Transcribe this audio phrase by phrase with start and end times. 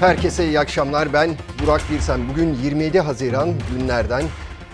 [0.00, 1.12] Herkese iyi akşamlar.
[1.12, 2.28] Ben Burak Birsen.
[2.28, 4.22] Bugün 27 Haziran günlerden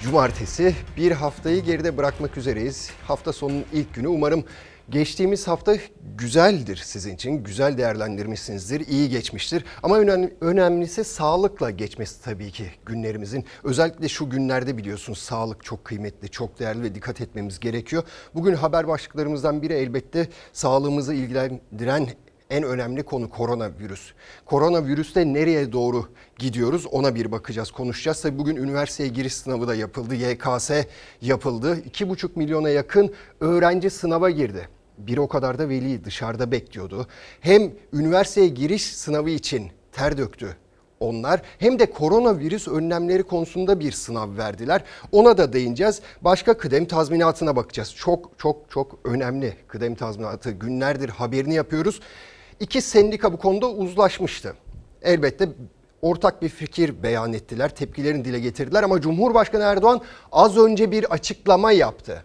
[0.00, 0.74] cumartesi.
[0.96, 2.90] Bir haftayı geride bırakmak üzereyiz.
[3.03, 4.08] Hafta sonunun ilk günü.
[4.08, 4.45] Umarım
[4.90, 5.76] geçtiğimiz hafta
[6.18, 7.45] güzeldir sizin için.
[7.45, 9.64] Güzel değerlendirmişsinizdir, iyi geçmiştir.
[9.82, 13.45] Ama önemli, önemlisi sağlıkla geçmesi tabii ki günlerimizin.
[13.63, 18.02] Özellikle şu günlerde biliyorsunuz sağlık çok kıymetli, çok değerli ve dikkat etmemiz gerekiyor.
[18.34, 22.09] Bugün haber başlıklarımızdan biri elbette sağlığımızı ilgilendiren
[22.54, 24.12] en önemli konu koronavirüs.
[24.46, 26.08] Koronavirüste nereye doğru
[26.38, 28.22] gidiyoruz ona bir bakacağız, konuşacağız.
[28.22, 30.70] Tabii bugün üniversiteye giriş sınavı da yapıldı, YKS
[31.22, 31.78] yapıldı.
[31.90, 34.68] 2,5 milyona yakın öğrenci sınava girdi.
[34.98, 37.06] Bir o kadar da veli dışarıda bekliyordu.
[37.40, 40.56] Hem üniversiteye giriş sınavı için ter döktü
[41.00, 44.84] onlar hem de koronavirüs önlemleri konusunda bir sınav verdiler.
[45.12, 46.00] Ona da değineceğiz.
[46.20, 47.95] Başka kıdem tazminatına bakacağız.
[47.95, 50.50] Çok çok çok önemli kıdem tazminatı.
[50.50, 52.00] Günlerdir haberini yapıyoruz.
[52.60, 54.54] İki sendika bu konuda uzlaşmıştı.
[55.02, 55.48] Elbette
[56.02, 60.01] ortak bir fikir beyan ettiler, tepkilerini dile getirdiler ama Cumhurbaşkanı Erdoğan
[60.32, 62.24] az önce bir açıklama yaptı.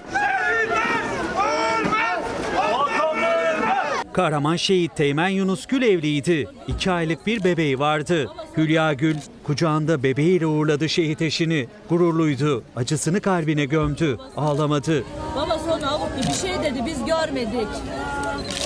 [4.18, 6.48] Kahraman şehit Teğmen Yunus Gül evliydi.
[6.68, 8.30] İki aylık bir bebeği vardı.
[8.56, 11.68] Hülya Gül kucağında bebeğiyle uğurladı şehit eşini.
[11.88, 12.62] Gururluydu.
[12.76, 14.18] Acısını kalbine gömdü.
[14.36, 15.04] Ağlamadı.
[15.36, 17.68] Baba sonra avuktu bir şey dedi biz görmedik.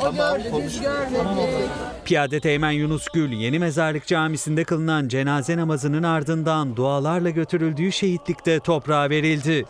[0.03, 1.71] O gördü biz görmedik.
[2.05, 9.11] Piyade Teğmen Yunus Gül Yeni Mezarlık Camisi'nde kılınan cenaze namazının ardından dualarla götürüldüğü şehitlikte toprağa
[9.11, 9.65] verildi.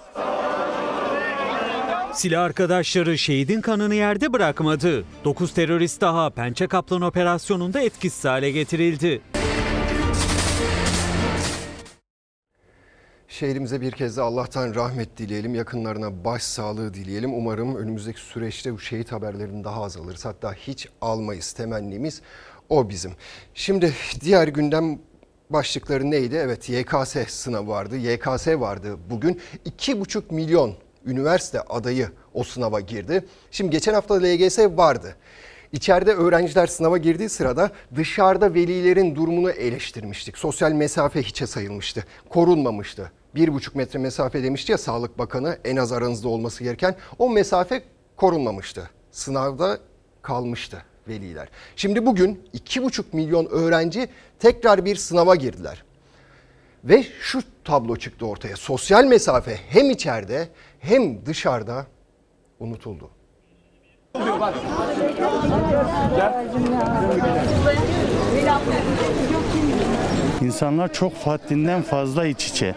[2.15, 5.05] Silah arkadaşları şehidin kanını yerde bırakmadı.
[5.25, 9.21] 9 terörist daha Pençe Kaplan operasyonunda etkisiz hale getirildi.
[13.28, 17.34] Şehrimize bir kez de Allah'tan rahmet dileyelim, yakınlarına başsağlığı dileyelim.
[17.34, 20.25] Umarım önümüzdeki süreçte bu şehit haberlerini daha az alırız.
[20.25, 22.23] Hatta hiç almayız temennimiz
[22.69, 23.12] o bizim.
[23.55, 24.99] Şimdi diğer gündem
[25.50, 26.37] başlıkları neydi?
[26.37, 29.41] Evet YKS sınavı vardı, YKS vardı bugün.
[29.67, 30.75] 2,5 milyon
[31.07, 33.25] üniversite adayı o sınava girdi.
[33.51, 35.17] Şimdi geçen hafta LGS vardı.
[35.73, 40.39] İçeride öğrenciler sınava girdiği sırada dışarıda velilerin durumunu eleştirmiştik.
[40.39, 43.12] Sosyal mesafe hiçe sayılmıştı, korunmamıştı.
[43.35, 47.83] Bir buçuk metre mesafe demişti ya Sağlık Bakanı en az aranızda olması gereken o mesafe
[48.17, 48.91] korunmamıştı.
[49.11, 49.79] Sınavda
[50.23, 51.49] kalmıştı veliler.
[51.77, 54.09] Şimdi bugün iki buçuk milyon öğrenci
[54.39, 55.85] tekrar bir sınava girdiler.
[56.84, 58.56] Ve şu tablo çıktı ortaya.
[58.56, 60.48] Sosyal mesafe hem içeride
[60.81, 61.87] hem dışarıda
[62.60, 63.10] unutuldu.
[70.40, 72.75] İnsanlar çok haddinden fazla iç içe.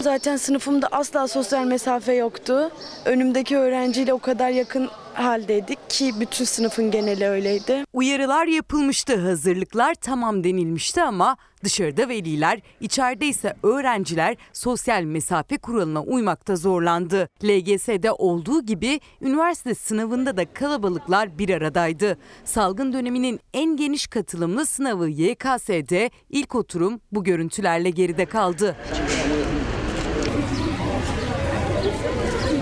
[0.00, 2.70] Zaten sınıfımda asla sosyal mesafe yoktu.
[3.04, 7.84] Önümdeki öğrenciyle o kadar yakın haldeydik ki bütün sınıfın geneli öyleydi.
[7.92, 16.56] Uyarılar yapılmıştı, hazırlıklar tamam denilmişti ama dışarıda veliler, içeride ise öğrenciler sosyal mesafe kuralına uymakta
[16.56, 17.28] zorlandı.
[17.44, 22.18] LGS'de olduğu gibi üniversite sınavında da kalabalıklar bir aradaydı.
[22.44, 28.76] Salgın döneminin en geniş katılımlı sınavı YKS'de ilk oturum bu görüntülerle geride kaldı.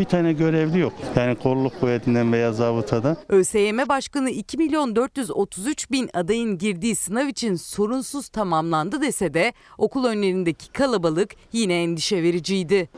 [0.03, 0.93] Bir tane görevli yok.
[1.17, 3.17] Yani kolluk kuvvetinden veya zabıtadan.
[3.29, 10.05] ÖSYM Başkanı 2 milyon 433 bin adayın girdiği sınav için sorunsuz tamamlandı dese de okul
[10.05, 12.89] önlerindeki kalabalık yine endişe vericiydi.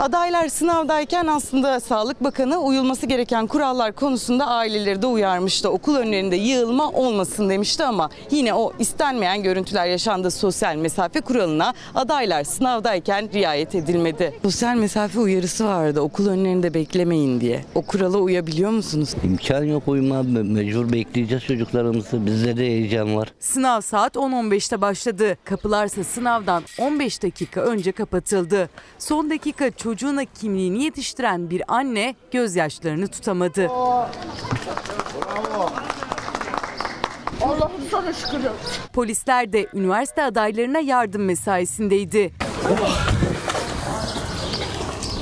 [0.00, 5.70] Adaylar sınavdayken aslında Sağlık Bakanı uyulması gereken kurallar konusunda aileleri de uyarmıştı.
[5.70, 10.30] Okul önlerinde yığılma olmasın demişti ama yine o istenmeyen görüntüler yaşandı.
[10.30, 14.34] Sosyal mesafe kuralına adaylar sınavdayken riayet edilmedi.
[14.42, 17.64] Sosyal mesafe uyarısı vardı okul önlerinde beklemeyin diye.
[17.74, 19.14] O kurala uyabiliyor musunuz?
[19.24, 22.26] İmkan yok uyuma mecbur bekleyeceğiz çocuklarımızı.
[22.26, 23.32] Bizde de heyecan var.
[23.40, 25.36] Sınav saat 10.15'te başladı.
[25.44, 28.70] Kapılarsa sınavdan 15 dakika önce kapatıldı.
[28.98, 33.68] Son dakika çocuğuna kimliğini yetiştiren bir anne gözyaşlarını tutamadı.
[37.42, 38.38] Allah'ım sana şükür.
[38.92, 42.32] Polisler de üniversite adaylarına yardım mesaisindeydi.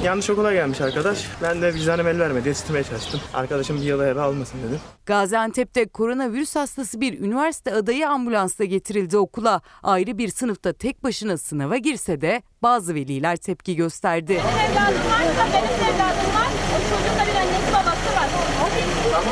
[0.04, 1.26] Yanlış okula gelmiş arkadaş.
[1.42, 2.48] Ben de vicdanım el vermedi.
[2.48, 3.20] Yetiştirmeye çalıştım.
[3.34, 4.80] Arkadaşım bir yıla eve almasın dedim.
[5.06, 9.60] Gaziantep'te koronavirüs hastası bir üniversite adayı ambulansla getirildi okula.
[9.82, 14.32] Ayrı bir sınıfta tek başına sınava girse de bazı veliler tepki gösterdi.
[14.32, 16.48] evladım varsa benim evladım var.
[16.74, 18.28] O çocuğun da bir annesi babası var.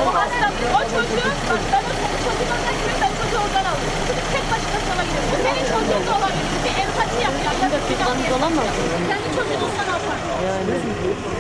[0.07, 3.91] O hasta, o çocuğu, bak ben o çocuğun da gibi ben çocuğu oradan aldım.
[4.09, 5.25] Çocuk tek başına sana gidiyor.
[5.33, 6.47] Bu senin çocuğun da olabilir.
[6.65, 7.69] Bir empati yap ya.
[7.69, 8.65] Ya bir olamaz.
[9.09, 10.17] Kendi çocuğun sana yapar.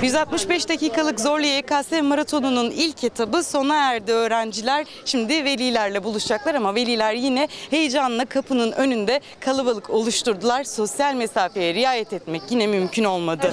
[0.02, 4.12] 165 dakikalık Zorlu YKS maratonunun ilk etabı sona erdi.
[4.12, 10.64] Öğrenciler şimdi velilerle buluşacaklar ama veliler yine heyecanla kapının önünde kalabalık oluşturdular.
[10.64, 13.52] Sosyal mesafeye riayet etmek yine mümkün olmadı.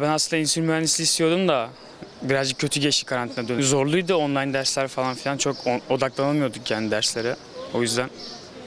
[0.00, 1.68] Ben aslında insülin mühendisliği istiyordum da
[2.22, 3.64] birazcık kötü geçti karantina dönemi.
[3.64, 5.56] Zorluydu online dersler falan filan çok
[5.90, 7.36] odaklanamıyorduk yani derslere.
[7.74, 8.10] O yüzden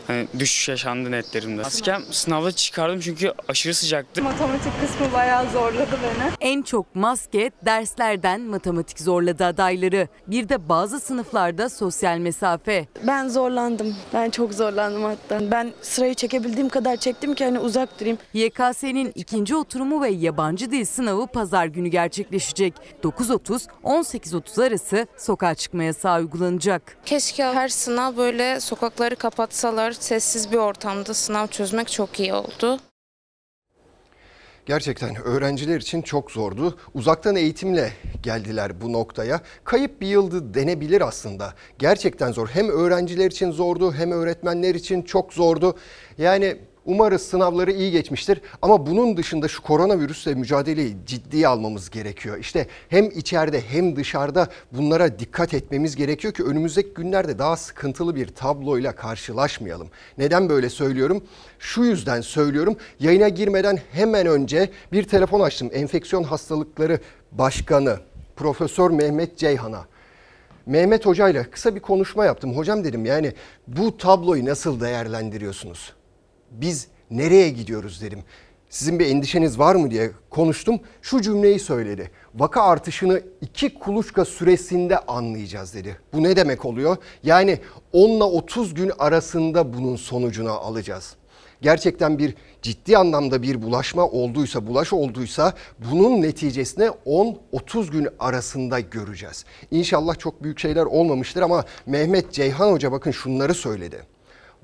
[0.07, 1.61] hani düşüş yaşandı netlerimde.
[1.61, 4.23] Maskem sınavda çıkardım çünkü aşırı sıcaktı.
[4.23, 6.31] Matematik kısmı bayağı zorladı beni.
[6.41, 10.07] En çok maske derslerden matematik zorladı adayları.
[10.27, 12.87] Bir de bazı sınıflarda sosyal mesafe.
[13.07, 13.95] Ben zorlandım.
[14.13, 15.51] Ben çok zorlandım hatta.
[15.51, 18.17] Ben sırayı çekebildiğim kadar çektim ki hani uzak durayım.
[18.33, 22.73] YKS'nin ikinci oturumu ve yabancı dil sınavı pazar günü gerçekleşecek.
[23.03, 26.97] 9.30-18.30 arası sokağa çıkma yasağı uygulanacak.
[27.05, 32.79] Keşke her sınav böyle sokakları kapatsalar, sessiz bir ortamda sınav çözmek çok iyi oldu.
[34.65, 36.77] Gerçekten öğrenciler için çok zordu.
[36.93, 37.93] Uzaktan eğitimle
[38.23, 39.41] geldiler bu noktaya.
[39.63, 41.53] Kayıp bir yıldı denebilir aslında.
[41.79, 42.47] Gerçekten zor.
[42.47, 45.75] Hem öğrenciler için zordu hem öğretmenler için çok zordu.
[46.17, 48.41] Yani umarız sınavları iyi geçmiştir.
[48.61, 52.37] Ama bunun dışında şu koronavirüsle mücadeleyi ciddiye almamız gerekiyor.
[52.37, 58.27] İşte hem içeride hem dışarıda bunlara dikkat etmemiz gerekiyor ki önümüzdeki günlerde daha sıkıntılı bir
[58.27, 59.89] tabloyla karşılaşmayalım.
[60.17, 61.23] Neden böyle söylüyorum?
[61.59, 62.77] Şu yüzden söylüyorum.
[62.99, 65.69] Yayına girmeden hemen önce bir telefon açtım.
[65.73, 66.99] Enfeksiyon Hastalıkları
[67.31, 67.99] Başkanı
[68.35, 69.85] Profesör Mehmet Ceyhan'a.
[70.65, 72.57] Mehmet Hoca ile kısa bir konuşma yaptım.
[72.57, 73.33] Hocam dedim yani
[73.67, 75.93] bu tabloyu nasıl değerlendiriyorsunuz?
[76.61, 78.19] Biz nereye gidiyoruz dedim.
[78.69, 80.79] Sizin bir endişeniz var mı diye konuştum.
[81.01, 82.11] Şu cümleyi söyledi.
[82.35, 85.97] Vaka artışını iki kuluçka süresinde anlayacağız dedi.
[86.13, 86.97] Bu ne demek oluyor?
[87.23, 87.59] Yani
[87.93, 91.15] 10 ile 30 gün arasında bunun sonucunu alacağız
[91.61, 95.53] gerçekten bir ciddi anlamda bir bulaşma olduysa, bulaş olduysa
[95.91, 99.45] bunun neticesini 10-30 gün arasında göreceğiz.
[99.71, 104.14] İnşallah çok büyük şeyler olmamıştır ama Mehmet Ceyhan Hoca bakın şunları söyledi.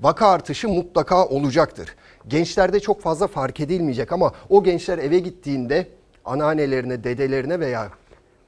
[0.02, 1.94] Vaka artışı mutlaka olacaktır.
[2.28, 5.86] Gençlerde çok fazla fark edilmeyecek ama o gençler eve gittiğinde
[6.24, 7.88] anneannelerine, dedelerine veya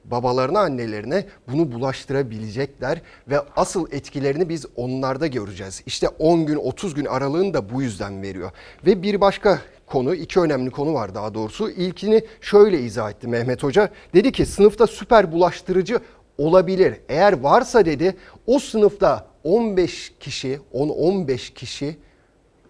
[0.05, 5.83] babalarına, annelerine bunu bulaştırabilecekler ve asıl etkilerini biz onlarda göreceğiz.
[5.85, 8.51] İşte 10 gün, 30 gün aralığını da bu yüzden veriyor.
[8.85, 11.69] Ve bir başka konu, iki önemli konu var daha doğrusu.
[11.69, 13.89] İlkini şöyle izah etti Mehmet Hoca.
[14.13, 15.99] Dedi ki sınıfta süper bulaştırıcı
[16.37, 16.95] olabilir.
[17.09, 18.15] Eğer varsa dedi
[18.47, 21.97] o sınıfta 15 kişi, 10-15 kişi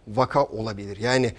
[0.08, 0.98] vaka olabilir.
[0.98, 1.34] Yani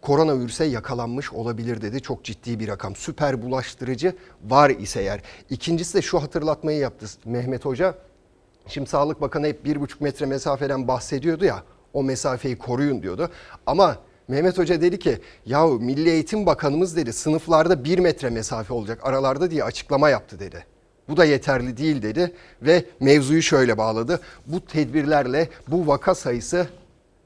[0.00, 2.02] koronavirüse yakalanmış olabilir dedi.
[2.02, 2.96] Çok ciddi bir rakam.
[2.96, 5.20] Süper bulaştırıcı var ise eğer.
[5.50, 7.94] İkincisi de şu hatırlatmayı yaptı Mehmet Hoca.
[8.66, 11.62] Şimdi Sağlık Bakanı hep bir buçuk metre mesafeden bahsediyordu ya.
[11.92, 13.30] O mesafeyi koruyun diyordu.
[13.66, 13.96] Ama
[14.28, 19.50] Mehmet Hoca dedi ki ya Milli Eğitim Bakanımız dedi sınıflarda bir metre mesafe olacak aralarda
[19.50, 20.66] diye açıklama yaptı dedi.
[21.12, 24.20] Bu da yeterli değil dedi ve mevzuyu şöyle bağladı.
[24.46, 26.66] Bu tedbirlerle bu vaka sayısı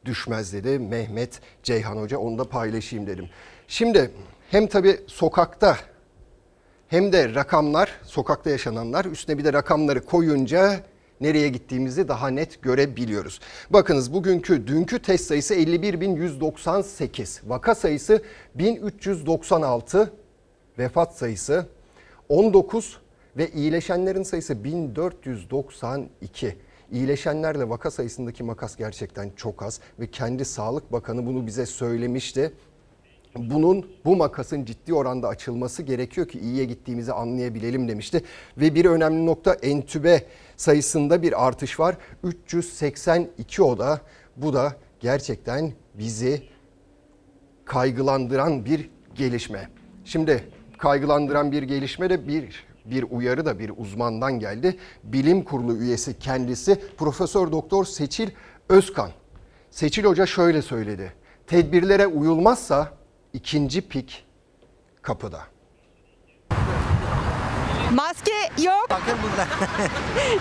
[0.04, 2.18] düşmez dedi Mehmet Ceyhan Hoca.
[2.18, 3.28] Onu da paylaşayım dedim.
[3.68, 4.10] Şimdi
[4.50, 5.76] hem tabii sokakta
[6.88, 10.80] hem de rakamlar, sokakta yaşananlar üstüne bir de rakamları koyunca
[11.20, 13.40] nereye gittiğimizi daha net görebiliyoruz.
[13.70, 18.22] Bakınız bugünkü dünkü test sayısı 51.198, vaka sayısı
[18.54, 20.12] 1396,
[20.78, 21.66] vefat sayısı
[22.28, 23.05] 19
[23.36, 26.56] ve iyileşenlerin sayısı 1492.
[26.92, 32.52] İyileşenlerle vaka sayısındaki makas gerçekten çok az ve kendi Sağlık Bakanı bunu bize söylemişti.
[33.36, 38.22] Bunun bu makasın ciddi oranda açılması gerekiyor ki iyiye gittiğimizi anlayabilelim demişti.
[38.56, 40.22] Ve bir önemli nokta entübe
[40.56, 41.96] sayısında bir artış var.
[42.24, 44.00] 382 oda.
[44.36, 46.42] Bu da gerçekten bizi
[47.64, 49.68] kaygılandıran bir gelişme.
[50.04, 50.44] Şimdi
[50.78, 54.78] kaygılandıran bir gelişme de bir bir uyarı da bir uzmandan geldi.
[55.04, 58.30] Bilim Kurulu üyesi kendisi Profesör Doktor Seçil
[58.68, 59.10] Özkan.
[59.70, 61.12] Seçil Hoca şöyle söyledi.
[61.46, 62.92] Tedbirlere uyulmazsa
[63.32, 64.26] ikinci pik
[65.02, 65.40] kapıda.
[67.94, 68.86] Maske yok.
[68.90, 69.48] Bakın burada.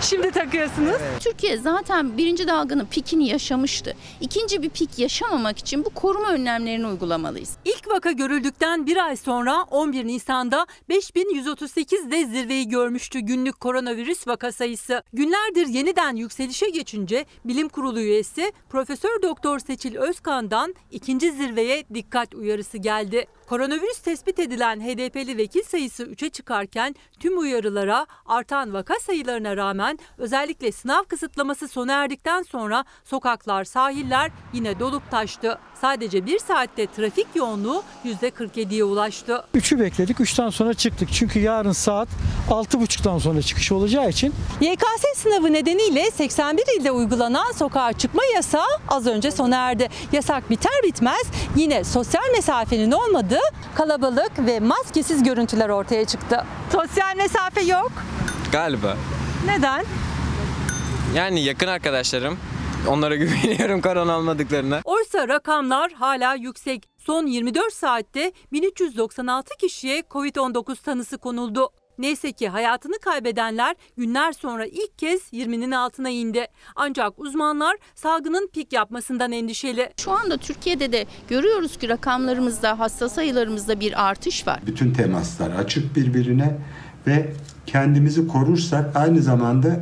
[0.00, 0.96] Şimdi takıyorsunuz.
[1.20, 3.96] Türkiye zaten birinci dalganın pikini yaşamıştı.
[4.20, 7.56] İkinci bir pik yaşamamak için bu koruma önlemlerini uygulamalıyız.
[7.64, 14.52] İlk vaka görüldükten bir ay sonra 11 Nisan'da 5138 de zirveyi görmüştü günlük koronavirüs vaka
[14.52, 15.02] sayısı.
[15.12, 22.78] Günlerdir yeniden yükselişe geçince bilim kurulu üyesi Profesör Doktor Seçil Özkan'dan ikinci zirveye dikkat uyarısı
[22.78, 23.26] geldi.
[23.48, 30.72] Koronavirüs tespit edilen HDP'li vekil sayısı 3'e çıkarken tüm uyarılara artan vaka sayılarına rağmen özellikle
[30.72, 35.58] sınav kısıtlaması sona erdikten sonra sokaklar, sahiller yine dolup taştı.
[35.80, 39.44] Sadece bir saatte trafik yoğunluğu %47'ye ulaştı.
[39.54, 40.20] Üçü bekledik.
[40.20, 41.08] Üçten sonra çıktık.
[41.12, 42.08] Çünkü yarın saat
[42.50, 44.34] 6.30'dan sonra çıkış olacağı için.
[44.60, 49.88] YKS sınavı nedeniyle 81 ilde uygulanan sokağa çıkma yasağı az önce sona erdi.
[50.12, 51.26] Yasak biter bitmez
[51.56, 53.35] yine sosyal mesafenin olmadığı
[53.74, 56.44] kalabalık ve maskesiz görüntüler ortaya çıktı.
[56.72, 57.92] Sosyal mesafe yok.
[58.52, 58.96] Galiba.
[59.46, 59.84] Neden?
[61.14, 62.38] Yani yakın arkadaşlarım.
[62.88, 64.80] Onlara güveniyorum korona almadıklarına.
[64.84, 66.88] Oysa rakamlar hala yüksek.
[66.98, 71.70] Son 24 saatte 1396 kişiye Covid-19 tanısı konuldu.
[71.98, 76.46] Neyse ki hayatını kaybedenler günler sonra ilk kez 20'nin altına indi.
[76.76, 79.90] Ancak uzmanlar salgının pik yapmasından endişeli.
[79.96, 84.60] Şu anda Türkiye'de de görüyoruz ki rakamlarımızda, hasta sayılarımızda bir artış var.
[84.66, 86.58] Bütün temaslar açık birbirine
[87.06, 87.32] ve
[87.66, 89.80] kendimizi korursak aynı zamanda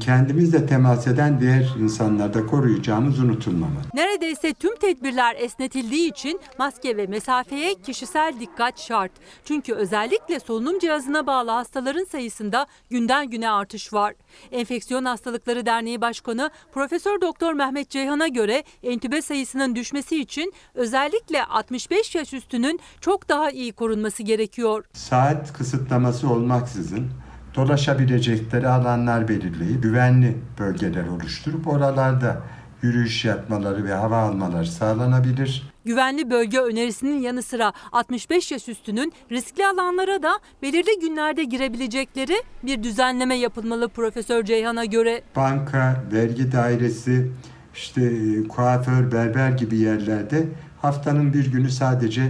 [0.00, 3.84] kendimizle temas eden diğer insanlarda koruyacağımız unutulmamalı.
[3.94, 9.12] Neredeyse tüm tedbirler esnetildiği için maske ve mesafeye kişisel dikkat şart.
[9.44, 14.14] Çünkü özellikle solunum cihazına bağlı hastaların sayısında günden güne artış var.
[14.52, 22.14] Enfeksiyon Hastalıkları Derneği Başkanı Profesör Doktor Mehmet Ceyhan'a göre entübe sayısının düşmesi için özellikle 65
[22.14, 24.84] yaş üstünün çok daha iyi korunması gerekiyor.
[24.92, 27.10] Saat kısıtlaması olmaksızın
[27.54, 32.42] dolaşabilecekleri alanlar belirleyip güvenli bölgeler oluşturup oralarda
[32.82, 35.70] yürüyüş yapmaları ve hava almaları sağlanabilir.
[35.84, 42.82] Güvenli bölge önerisinin yanı sıra 65 yaş üstünün riskli alanlara da belirli günlerde girebilecekleri bir
[42.82, 45.22] düzenleme yapılmalı Profesör Ceyhan'a göre.
[45.36, 47.30] Banka, vergi dairesi,
[47.74, 48.12] işte
[48.48, 50.48] kuaför, berber gibi yerlerde
[50.82, 52.22] haftanın bir günü sadece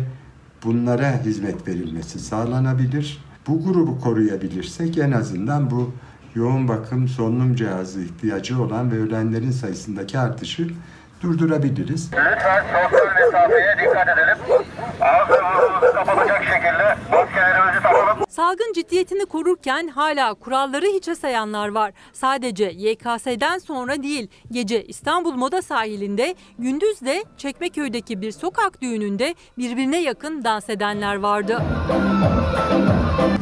[0.64, 3.29] bunlara hizmet verilmesi sağlanabilir.
[3.46, 5.92] Bu grubu koruyabilirsek en azından bu
[6.34, 10.70] yoğun bakım solunum cihazı ihtiyacı olan ve ölenlerin sayısındaki artışı
[11.22, 12.10] durdurabiliriz.
[12.12, 14.38] Lütfen sosyal mesafeye dikkat edelim.
[15.00, 18.24] Ağzımızı kapatacak şekilde maskelerimizi takalım.
[18.28, 21.92] Salgın ciddiyetini korurken hala kuralları hiçe sayanlar var.
[22.12, 30.02] Sadece YKS'den sonra değil, gece İstanbul Moda sahilinde, gündüz de Çekmeköy'deki bir sokak düğününde birbirine
[30.02, 31.62] yakın dans edenler vardı.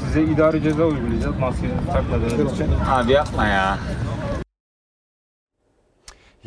[0.07, 2.67] Size idari ceza uygulayacağız maske takmadığınız için.
[2.91, 3.79] Abi yapma ya.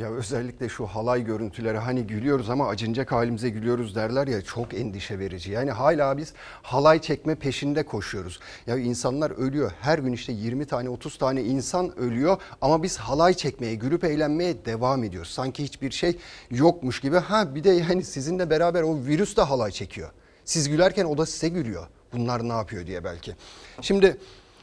[0.02, 5.20] Ya özellikle şu halay görüntüleri hani gülüyoruz ama acınacak halimize gülüyoruz derler ya çok endişe
[5.20, 5.52] verici.
[5.52, 8.40] Yani hala biz halay çekme peşinde koşuyoruz.
[8.68, 9.72] Ya insanlar ölüyor.
[9.82, 14.66] Her gün işte 20 tane 30 tane insan ölüyor ama biz halay çekmeye, gülüp eğlenmeye
[14.66, 15.32] devam ediyoruz.
[15.32, 16.18] Sanki hiçbir şey
[16.52, 17.18] yokmuş gibi.
[17.18, 20.10] Ha bir de yani sizinle beraber o virüs de halay çekiyor.
[20.46, 21.88] Siz gülerken o da size gülüyor.
[22.14, 23.36] Bunlar ne yapıyor diye belki.
[23.82, 24.18] Şimdi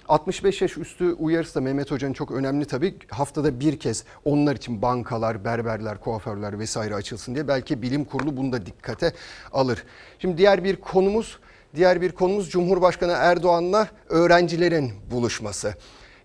[0.08, 2.94] 65 yaş üstü uyarısı da Mehmet Hoca'nın çok önemli tabii.
[3.10, 8.52] Haftada bir kez onlar için bankalar, berberler, kuaförler vesaire açılsın diye belki bilim kurulu bunu
[8.52, 9.12] da dikkate
[9.52, 9.84] alır.
[10.18, 11.38] Şimdi diğer bir konumuz,
[11.76, 15.74] diğer bir konumuz Cumhurbaşkanı Erdoğan'la öğrencilerin buluşması.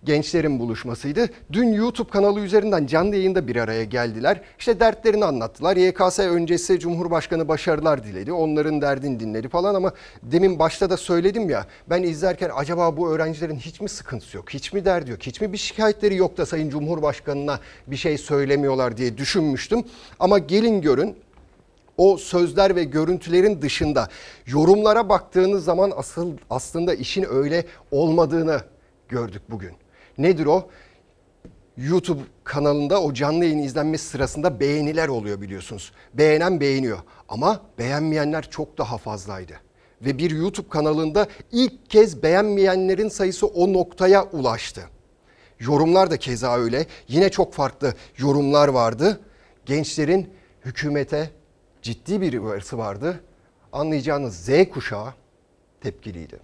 [0.06, 1.30] Gençlerin buluşmasıydı.
[1.52, 4.42] Dün YouTube kanalı üzerinden canlı yayında bir araya geldiler.
[4.60, 5.78] İşte dertlerini anlattılar.
[5.78, 8.32] YKS öncesi Cumhurbaşkanı başarılar diledi.
[8.34, 9.94] Onların derdini dinledi falan ama
[10.24, 14.50] demin başta da söyledim ya ben izlerken acaba bu öğrencilerin hiç mi sıkıntısı yok?
[14.50, 15.22] Hiç mi derdi yok?
[15.22, 19.84] Hiç mi bir şikayetleri yok da Sayın Cumhurbaşkanı'na bir şey söylemiyorlar diye düşünmüştüm.
[20.20, 21.16] Ama gelin görün
[21.98, 24.08] o sözler ve görüntülerin dışında
[24.46, 28.62] yorumlara baktığınız zaman asıl aslında işin öyle olmadığını
[29.10, 29.83] gördük bugün.
[30.18, 30.70] Nedir o?
[31.78, 35.92] YouTube kanalında o canlı yayın izlenmesi sırasında beğeniler oluyor biliyorsunuz.
[36.14, 39.54] Beğenen beğeniyor ama beğenmeyenler çok daha fazlaydı.
[40.02, 44.82] Ve bir YouTube kanalında ilk kez beğenmeyenlerin sayısı o noktaya ulaştı.
[45.60, 46.86] Yorumlar da keza öyle.
[47.08, 49.20] Yine çok farklı yorumlar vardı.
[49.66, 50.34] Gençlerin
[50.66, 51.30] hükümete
[51.82, 53.20] ciddi bir uyarısı vardı.
[53.72, 55.14] Anlayacağınız Z kuşağı
[55.82, 56.40] tepkiliydi.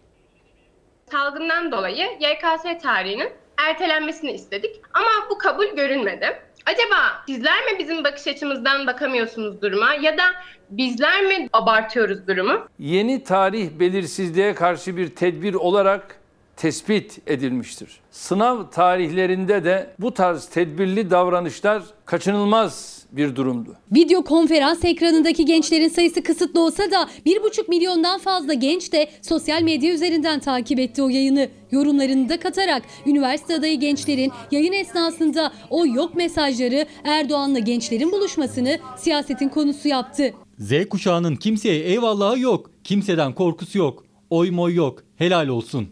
[1.11, 3.29] Salgından dolayı YKS tarihinin
[3.67, 6.25] ertelenmesini istedik ama bu kabul görünmedi.
[6.65, 10.23] Acaba sizler mi bizim bakış açımızdan bakamıyorsunuz duruma ya da
[10.69, 12.67] bizler mi abartıyoruz durumu?
[12.79, 16.19] Yeni tarih belirsizliğe karşı bir tedbir olarak
[16.57, 17.99] tespit edilmiştir.
[18.11, 23.77] Sınav tarihlerinde de bu tarz tedbirli davranışlar kaçınılmaz bir durumdu.
[23.91, 29.93] Video konferans ekranındaki gençlerin sayısı kısıtlı olsa da 1,5 milyondan fazla genç de sosyal medya
[29.93, 31.49] üzerinden takip etti o yayını.
[31.71, 39.49] Yorumlarını da katarak üniversite adayı gençlerin yayın esnasında o yok mesajları Erdoğan'la gençlerin buluşmasını siyasetin
[39.49, 40.33] konusu yaptı.
[40.59, 45.87] Z kuşağının kimseye eyvallahı yok, kimseden korkusu yok, oy moy yok, helal olsun.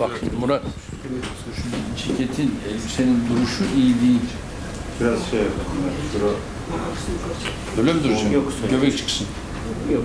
[0.00, 0.62] Bak Murat,
[1.96, 4.20] ceketin, elbisenin duruşu iyi değil.
[5.00, 5.40] Biraz şey
[7.78, 8.30] Öyle mi duracaksın?
[8.30, 9.26] Yok, Göbek çıksın.
[9.92, 10.02] Yok.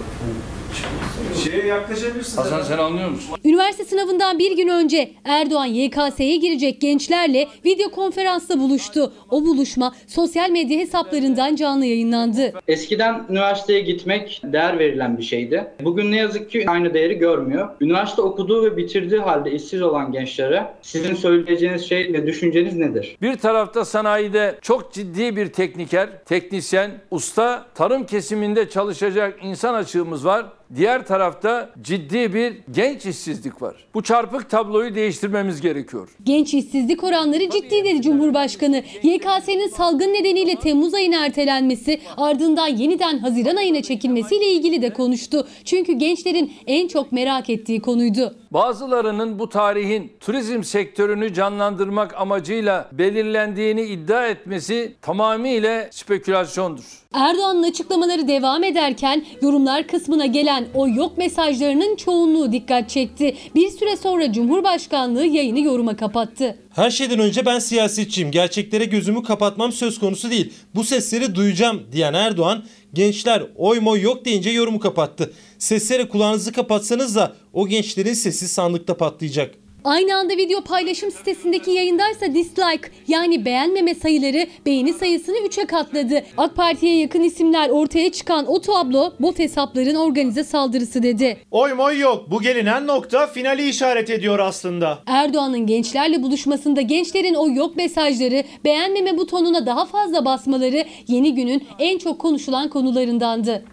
[1.44, 2.38] Şeye yaklaşabilirsin.
[2.38, 3.36] Hasan sen anlıyor musun?
[3.46, 9.14] Üniversite sınavından bir gün önce Erdoğan YKS'ye girecek gençlerle video konferansta buluştu.
[9.30, 12.54] O buluşma sosyal medya hesaplarından canlı yayınlandı.
[12.68, 15.68] Eskiden üniversiteye gitmek değer verilen bir şeydi.
[15.84, 17.70] Bugün ne yazık ki aynı değeri görmüyor.
[17.82, 23.18] Üniversite okuduğu ve bitirdiği halde işsiz olan gençlere sizin söyleyeceğiniz şey ve düşünceniz nedir?
[23.22, 30.46] Bir tarafta sanayide çok ciddi bir tekniker, teknisyen, usta, tarım kesiminde çalışacak insan açığımız var.
[30.76, 33.76] Diğer tarafta ciddi bir genç işsizlik var.
[33.94, 36.10] Bu çarpık tabloyu değiştirmemiz gerekiyor.
[36.24, 38.84] Genç işsizlik oranları ciddi dedi Cumhurbaşkanı.
[39.04, 45.48] YKS'nin salgın nedeniyle Temmuz ayına ertelenmesi ardından yeniden Haziran ayına çekilmesiyle ilgili de konuştu.
[45.66, 48.41] Çünkü gençlerin en çok merak ettiği konuydu.
[48.52, 56.84] Bazılarının bu tarihin turizm sektörünü canlandırmak amacıyla belirlendiğini iddia etmesi tamamıyla spekülasyondur.
[57.14, 63.36] Erdoğan'ın açıklamaları devam ederken yorumlar kısmına gelen o yok mesajlarının çoğunluğu dikkat çekti.
[63.56, 66.58] Bir süre sonra Cumhurbaşkanlığı yayını yoruma kapattı.
[66.76, 68.32] Her şeyden önce ben siyasetçiyim.
[68.32, 70.54] Gerçeklere gözümü kapatmam söz konusu değil.
[70.76, 75.34] Bu sesleri duyacağım diyen Erdoğan gençler oy moy yok deyince yorumu kapattı.
[75.60, 79.61] Seslere kulağınızı kapatsanız da o gençlerin sesi sandıkta patlayacak.
[79.84, 86.24] Aynı anda video paylaşım sitesindeki yayındaysa dislike yani beğenmeme sayıları beğeni sayısını 3'e katladı.
[86.38, 91.38] AK Parti'ye yakın isimler ortaya çıkan o tablo bot hesapların organize saldırısı dedi.
[91.52, 92.32] Oy moy yok.
[92.32, 95.00] Bu gelinen nokta finali işaret ediyor aslında.
[95.08, 101.98] Erdoğan'ın gençlerle buluşmasında gençlerin o yok mesajları, beğenmeme butonuna daha fazla basmaları yeni günün en
[101.98, 103.64] çok konuşulan konularındandı.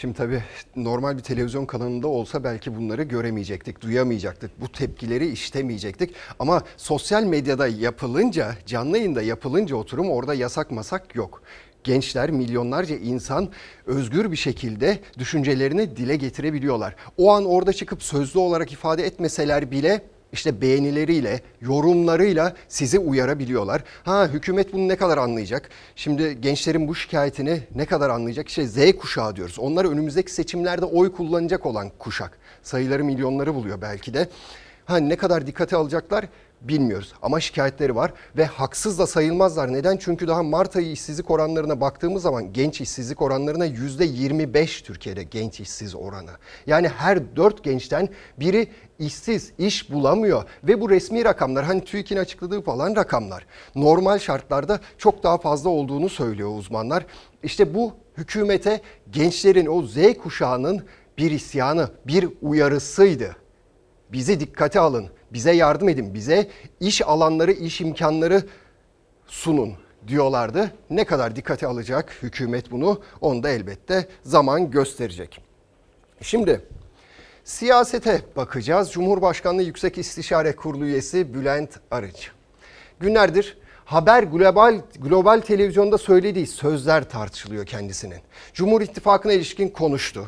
[0.00, 0.42] Şimdi tabii
[0.76, 4.60] normal bir televizyon kanalında olsa belki bunları göremeyecektik, duyamayacaktık.
[4.60, 6.14] Bu tepkileri iştemeyecektik.
[6.38, 11.42] Ama sosyal medyada yapılınca, canlı yayında yapılınca oturum orada yasak masak yok.
[11.84, 13.48] Gençler, milyonlarca insan
[13.86, 16.96] özgür bir şekilde düşüncelerini dile getirebiliyorlar.
[17.16, 23.84] O an orada çıkıp sözlü olarak ifade etmeseler bile işte beğenileriyle, yorumlarıyla sizi uyarabiliyorlar.
[24.04, 25.68] Ha hükümet bunu ne kadar anlayacak?
[25.96, 28.48] Şimdi gençlerin bu şikayetini ne kadar anlayacak?
[28.48, 29.58] İşte Z kuşağı diyoruz.
[29.58, 32.38] Onlar önümüzdeki seçimlerde oy kullanacak olan kuşak.
[32.62, 34.28] Sayıları milyonları buluyor belki de.
[34.84, 36.24] Ha ne kadar dikkate alacaklar
[36.60, 37.12] bilmiyoruz.
[37.22, 39.72] Ama şikayetleri var ve haksız da sayılmazlar.
[39.72, 39.96] Neden?
[39.96, 45.94] Çünkü daha Mart ayı işsizlik oranlarına baktığımız zaman genç işsizlik oranlarına %25 Türkiye'de genç işsiz
[45.94, 46.30] oranı.
[46.66, 48.08] Yani her dört gençten
[48.40, 48.68] biri
[48.98, 53.46] işsiz, iş bulamıyor ve bu resmi rakamlar hani TÜİK'in açıkladığı falan rakamlar.
[53.74, 57.06] Normal şartlarda çok daha fazla olduğunu söylüyor uzmanlar.
[57.42, 60.84] İşte bu hükümete gençlerin o Z kuşağının
[61.18, 63.36] bir isyanı, bir uyarısıydı.
[64.12, 66.48] Bizi dikkate alın, bize yardım edin, bize
[66.80, 68.42] iş alanları, iş imkanları
[69.26, 69.74] sunun
[70.08, 70.72] diyorlardı.
[70.90, 75.40] Ne kadar dikkate alacak hükümet bunu onu da elbette zaman gösterecek.
[76.22, 76.62] Şimdi
[77.48, 78.92] Siyasete bakacağız.
[78.92, 82.30] Cumhurbaşkanlığı Yüksek İstişare Kurulu üyesi Bülent Arınç.
[83.00, 88.18] Günlerdir Haber Global Global Televizyonda söylediği sözler tartışılıyor kendisinin.
[88.54, 90.26] Cumhur İttifakı'na ilişkin konuştu.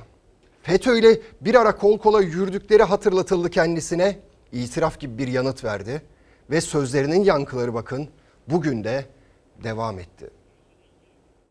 [0.63, 4.19] FETÖ ile bir ara kol kola yürüdükleri hatırlatıldı kendisine.
[4.53, 6.03] İtiraf gibi bir yanıt verdi
[6.51, 8.09] ve sözlerinin yankıları bakın
[8.49, 9.05] bugün de
[9.65, 10.31] devam etti.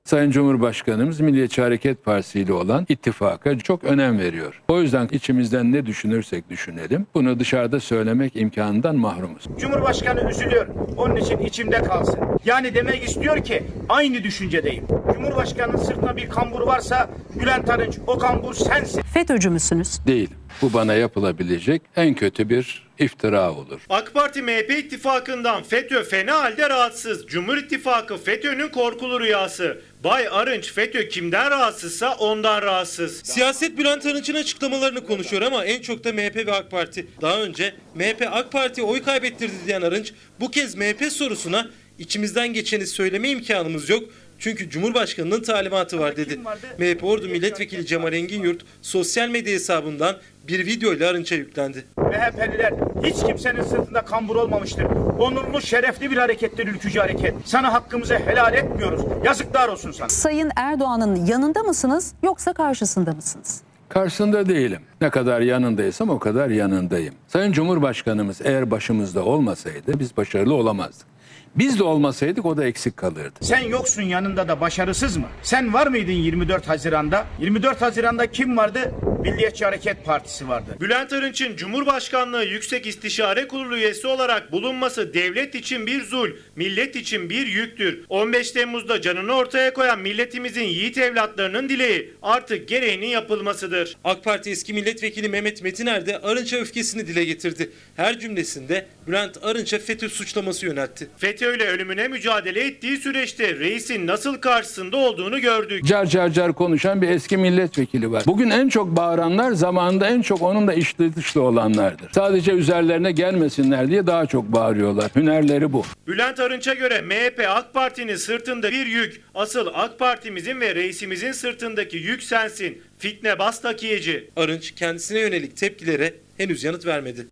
[0.04, 4.62] Sayın Cumhurbaşkanımız Milliyetçi Hareket Partisi ile olan ittifaka çok önem veriyor.
[4.68, 9.44] O yüzden içimizden ne düşünürsek düşünelim bunu dışarıda söylemek imkanından mahrumuz.
[9.60, 10.68] Cumhurbaşkanı üzülüyor.
[10.98, 12.20] Onun için içimde kalsın.
[12.46, 14.88] Yani demek istiyor ki aynı düşüncedeyim.
[15.14, 17.10] Cumhurbaşkanının sırtına bir kambur varsa
[17.40, 19.02] Bülent Arınç o kambur sensin.
[19.02, 20.06] FETÖ'cü müsünüz?
[20.08, 20.30] Değil.
[20.62, 23.82] Bu bana yapılabilecek en kötü bir iftira olur.
[23.90, 27.28] AK Parti MHP ittifakından FETÖ fena halde rahatsız.
[27.28, 29.82] Cumhur İttifakı FETÖ'nün korkulu rüyası.
[30.04, 33.22] Bay Arınç FETÖ kimden rahatsızsa ondan rahatsız.
[33.24, 37.08] Siyaset Bülent Arınç'ın açıklamalarını konuşuyor ama en çok da MHP ve AK Parti.
[37.22, 42.88] Daha önce MHP AK Parti'ye oy kaybettirdi diyen Arınç bu kez MHP sorusuna içimizden geçeni
[42.88, 44.04] söyleme imkanımız yok.
[44.40, 46.40] Çünkü Cumhurbaşkanı'nın talimatı var dedi.
[46.78, 50.16] MHP Ordu Milletvekili Cemal Engin Yurt sosyal medya hesabından
[50.48, 51.86] bir video ile Arınç'a yüklendi.
[51.98, 52.74] MHP'liler
[53.04, 54.84] hiç kimsenin sırtında kambur olmamıştır.
[55.20, 57.34] Onurlu, şerefli bir harekettir ülkücü hareket.
[57.46, 59.02] Sana hakkımızı helal etmiyoruz.
[59.26, 60.10] Yazıklar olsun sana.
[60.10, 63.62] Sayın Erdoğan'ın yanında mısınız yoksa karşısında mısınız?
[63.90, 64.80] Karşısında değilim.
[65.02, 67.14] Ne kadar yanındaysam o kadar yanındayım.
[67.28, 71.08] Sayın Cumhurbaşkanımız eğer başımızda olmasaydı biz başarılı olamazdık.
[71.56, 73.40] Biz de olmasaydık o da eksik kalırdı.
[73.42, 75.26] Sen yoksun yanında da başarısız mı?
[75.44, 77.26] Sen var mıydın 24 Haziran'da?
[77.40, 78.94] 24 Haziran'da kim vardı?
[79.24, 80.78] Milliyetçi Hareket Partisi vardı.
[80.82, 87.30] Bülent Arınç'ın Cumhurbaşkanlığı Yüksek İstişare Kurulu üyesi olarak bulunması devlet için bir zul, millet için
[87.30, 88.06] bir yüktür.
[88.10, 93.98] 15 Temmuz'da canını ortaya koyan milletimizin yiğit evlatlarının dileği artık gereğinin yapılmasıdır.
[94.04, 97.70] AK Parti eski milletvekili Mehmet Metiner de Arınç'a öfkesini dile getirdi.
[97.96, 101.08] Her cümlesinde Bülent Arınç'a FETÖ suçlaması yöneltti.
[101.18, 105.86] FETÖ ile ölümüne mücadele ettiği süreçte reisin nasıl karşısında olduğunu gördük.
[105.86, 108.24] Car car car konuşan bir eski milletvekili var.
[108.28, 112.10] Bugün en çok bağıranlar zamanında en çok onunla içli dışlı olanlardır.
[112.12, 115.12] Sadece üzerlerine gelmesinler diye daha çok bağırıyorlar.
[115.16, 115.84] Hünerleri bu.
[116.08, 119.22] Bülent Arınç'a göre MHP AK Parti'nin sırtında bir yük.
[119.36, 122.82] Asıl AK Parti'mizin ve reisimizin sırtındaki yük sensin.
[122.98, 124.30] Fitne bas takiyeci.
[124.36, 127.26] Arınç kendisine yönelik tepkilere henüz yanıt vermedi.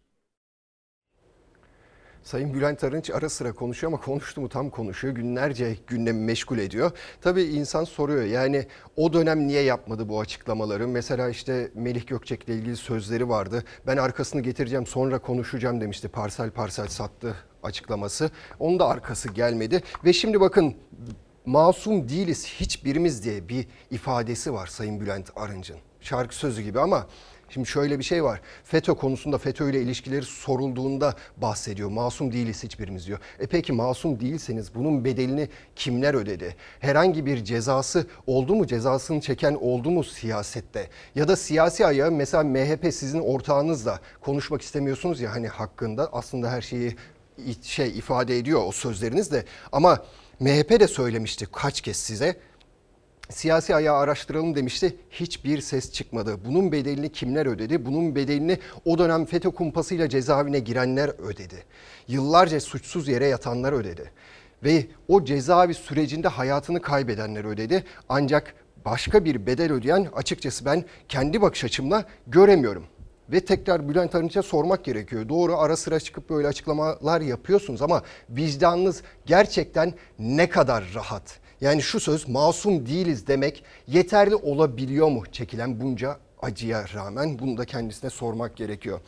[2.28, 5.16] Sayın Bülent Arınç ara sıra konuşuyor ama konuştu mu tam konuşuyor.
[5.16, 6.92] Günlerce gündemi meşgul ediyor.
[7.22, 10.88] Tabii insan soruyor yani o dönem niye yapmadı bu açıklamaları?
[10.88, 13.64] Mesela işte Melih Gökçek'le ilgili sözleri vardı.
[13.88, 16.08] Ben arkasını getireceğim sonra konuşacağım demişti.
[16.08, 18.32] Parsel parsel sattı açıklaması.
[18.60, 19.84] Onun da arkası gelmedi.
[20.06, 20.76] Ve şimdi bakın
[21.46, 25.78] masum değiliz hiçbirimiz diye bir ifadesi var Sayın Bülent Arınç'ın.
[26.02, 27.08] Şarkı sözü gibi ama
[27.50, 28.42] Şimdi şöyle bir şey var.
[28.64, 31.90] FETÖ konusunda FETÖ ile ilişkileri sorulduğunda bahsediyor.
[31.90, 33.20] Masum değiliz hiçbirimiz diyor.
[33.40, 36.56] E peki masum değilseniz bunun bedelini kimler ödedi?
[36.80, 38.68] Herhangi bir cezası oldu mu?
[38.68, 40.90] Cezasını çeken oldu mu siyasette?
[41.16, 46.62] Ya da siyasi ayağı mesela MHP sizin ortağınızla konuşmak istemiyorsunuz ya hani hakkında aslında her
[46.62, 46.96] şeyi
[47.62, 50.04] şey ifade ediyor o sözlerinizle ama
[50.40, 52.38] MHP de söylemişti kaç kez size
[53.30, 54.96] siyasi ayağı araştıralım demişti.
[55.12, 56.38] Hiçbir ses çıkmadı.
[56.46, 57.86] Bunun bedelini kimler ödedi?
[57.86, 61.64] Bunun bedelini o dönem FETÖ kumpasıyla cezaevine girenler ödedi.
[62.08, 64.12] Yıllarca suçsuz yere yatanlar ödedi.
[64.64, 67.84] Ve o cezaevi sürecinde hayatını kaybedenler ödedi.
[68.10, 68.54] Ancak
[68.86, 72.84] başka bir bedel ödeyen açıkçası ben kendi bakış açımla göremiyorum.
[73.30, 75.30] Ve tekrar Bülent Arınç'a sormak gerekiyor.
[75.30, 81.40] Doğru ara sıra çıkıp böyle açıklamalar yapıyorsunuz ama vicdanınız gerçekten ne kadar rahat?
[81.62, 87.66] Yani şu söz masum değiliz demek yeterli olabiliyor mu çekilen bunca acıya rağmen bunu da
[87.66, 89.00] kendisine sormak gerekiyor.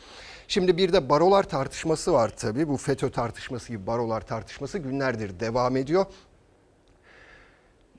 [0.48, 2.68] Şimdi bir de barolar tartışması var tabii.
[2.68, 6.06] Bu FETÖ tartışması gibi barolar tartışması günlerdir devam ediyor.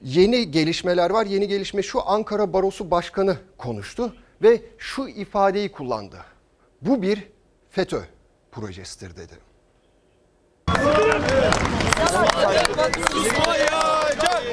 [0.04, 1.26] Yeni gelişmeler var.
[1.26, 6.18] Yeni gelişme şu Ankara Barosu Başkanı konuştu ve şu ifadeyi kullandı.
[6.82, 7.28] Bu bir
[7.70, 8.02] FETÖ
[8.52, 9.34] projesidir dedi.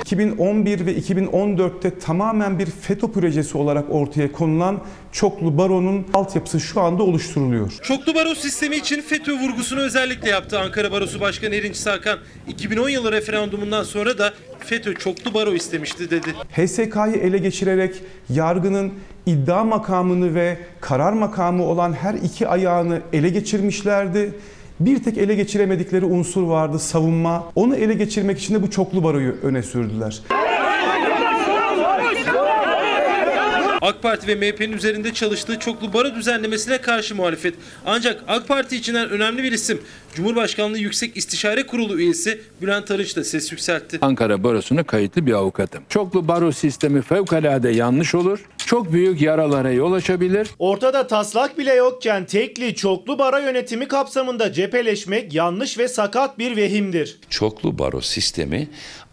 [0.09, 4.81] 2011 ve 2014'te tamamen bir FETÖ projesi olarak ortaya konulan
[5.12, 7.73] çoklu baronun altyapısı şu anda oluşturuluyor.
[7.83, 12.18] Çoklu baro sistemi için FETÖ vurgusunu özellikle yaptı Ankara Barosu Başkanı Erinç Sarkan.
[12.49, 16.35] 2010 yılı referandumundan sonra da FETÖ çoklu baro istemişti dedi.
[16.53, 17.94] HSK'yı ele geçirerek
[18.31, 18.92] yargının
[19.27, 24.33] iddia makamını ve karar makamı olan her iki ayağını ele geçirmişlerdi.
[24.81, 27.45] Bir tek ele geçiremedikleri unsur vardı savunma.
[27.55, 30.23] Onu ele geçirmek için de bu çoklu baroyu öne sürdüler.
[33.83, 37.55] AK Parti ve MHP'nin üzerinde çalıştığı çoklu baro düzenlemesine karşı muhalefet.
[37.87, 39.81] Ancak AK Parti içinden önemli bir isim
[40.14, 43.99] Cumhurbaşkanlığı Yüksek İstişare Kurulu üyesi Bülent Arınç da ses yükseltti.
[44.01, 45.83] Ankara Barosu'na kayıtlı bir avukatım.
[45.88, 48.45] Çoklu baro sistemi fevkalade yanlış olur.
[48.67, 50.49] Çok büyük yaralara yol açabilir.
[50.59, 57.19] Ortada taslak bile yokken tekli çoklu bara yönetimi kapsamında cepheleşmek yanlış ve sakat bir vehimdir.
[57.31, 58.69] Çoklu baro sistemi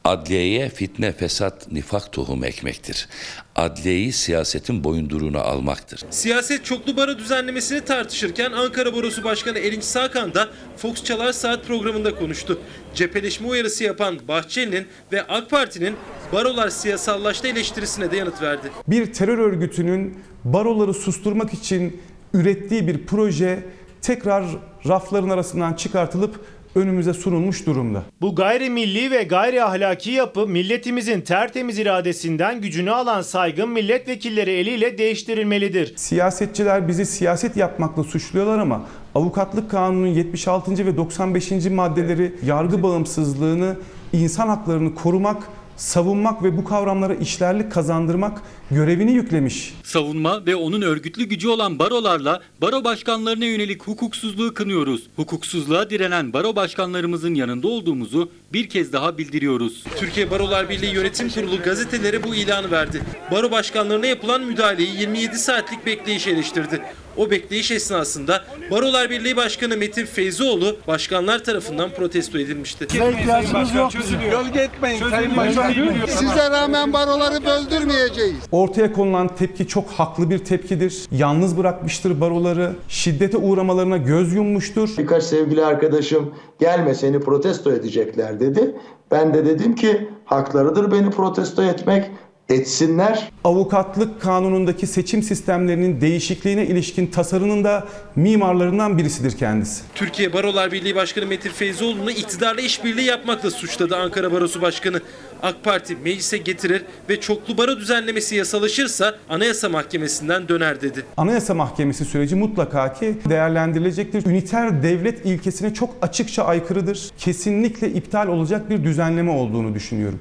[0.06, 3.08] adliyeye fitne, fesat, nifak tohum ekmektir.
[3.56, 6.02] Adliyeyi siyasetin boyunduruğuna almaktır.
[6.10, 12.16] Siyaset çoklu baro düzenlemesini tartışırken Ankara Barosu Başkanı Erinç Sakan da Fox Çalar Saat programında
[12.16, 12.60] konuştu.
[12.96, 15.96] Cepheleşme uyarısı yapan Bahçeli'nin ve AK Parti'nin
[16.34, 18.72] barolar siyasallaştı eleştirisine de yanıt verdi.
[18.88, 22.02] Bir terör örgütünün baroları susturmak için
[22.34, 23.64] ürettiği bir proje
[24.02, 24.46] tekrar
[24.88, 28.04] rafların arasından çıkartılıp önümüze sunulmuş durumda.
[28.22, 35.94] Bu gayrimilli ve gayri ahlaki yapı milletimizin tertemiz iradesinden gücünü alan saygın milletvekilleri eliyle değiştirilmelidir.
[35.98, 38.86] Siyasetçiler bizi siyaset yapmakla suçluyorlar ama
[39.16, 40.86] avukatlık kanunun 76.
[40.86, 41.52] ve 95.
[41.52, 43.76] maddeleri yargı bağımsızlığını,
[44.14, 45.44] insan haklarını korumak
[45.78, 49.74] savunmak ve bu kavramlara işlerlik kazandırmak görevini yüklemiş.
[49.84, 55.04] Savunma ve onun örgütlü gücü olan barolarla baro başkanlarına yönelik hukuksuzluğu kınıyoruz.
[55.16, 59.84] Hukuksuzluğa direnen baro başkanlarımızın yanında olduğumuzu bir kez daha bildiriyoruz.
[60.00, 63.02] Türkiye Barolar Birliği Yönetim Kurulu gazetelere bu ilanı verdi.
[63.32, 66.82] Baro başkanlarına yapılan müdahaleyi 27 saatlik bekleyiş eleştirdi.
[67.18, 72.86] O bekleyiş esnasında Barolar Birliği Başkanı Metin Feyzioğlu başkanlar tarafından protesto edilmişti.
[72.86, 74.20] ihtiyacımız yok bizim.
[74.20, 75.74] Gölge etmeyin Sayın Başkan.
[76.08, 78.36] Size rağmen baroları böldürmeyeceğiz.
[78.52, 81.06] Ortaya konulan tepki çok haklı bir tepkidir.
[81.12, 82.72] Yalnız bırakmıştır baroları.
[82.88, 84.90] Şiddete uğramalarına göz yummuştur.
[84.98, 88.76] Birkaç sevgili arkadaşım gelme seni protesto edecekler dedi.
[89.12, 92.12] Ben de dedim ki haklarıdır beni protesto etmek
[92.50, 93.30] etsinler.
[93.44, 99.84] Avukatlık kanunundaki seçim sistemlerinin değişikliğine ilişkin tasarının da mimarlarından birisidir kendisi.
[99.96, 105.02] Türkiye Barolar Birliği Başkanı Metin Feyzoğlu'nu iktidarla işbirliği yapmakla suçladı Ankara Barosu Başkanı.
[105.44, 111.06] AK Parti meclise getirir ve çoklu baro düzenlemesi yasalaşırsa Anayasa Mahkemesi'nden döner dedi.
[111.18, 114.26] Anayasa Mahkemesi süreci mutlaka ki değerlendirilecektir.
[114.26, 117.10] Üniter devlet ilkesine çok açıkça aykırıdır.
[117.18, 120.20] Kesinlikle iptal olacak bir düzenleme olduğunu düşünüyorum.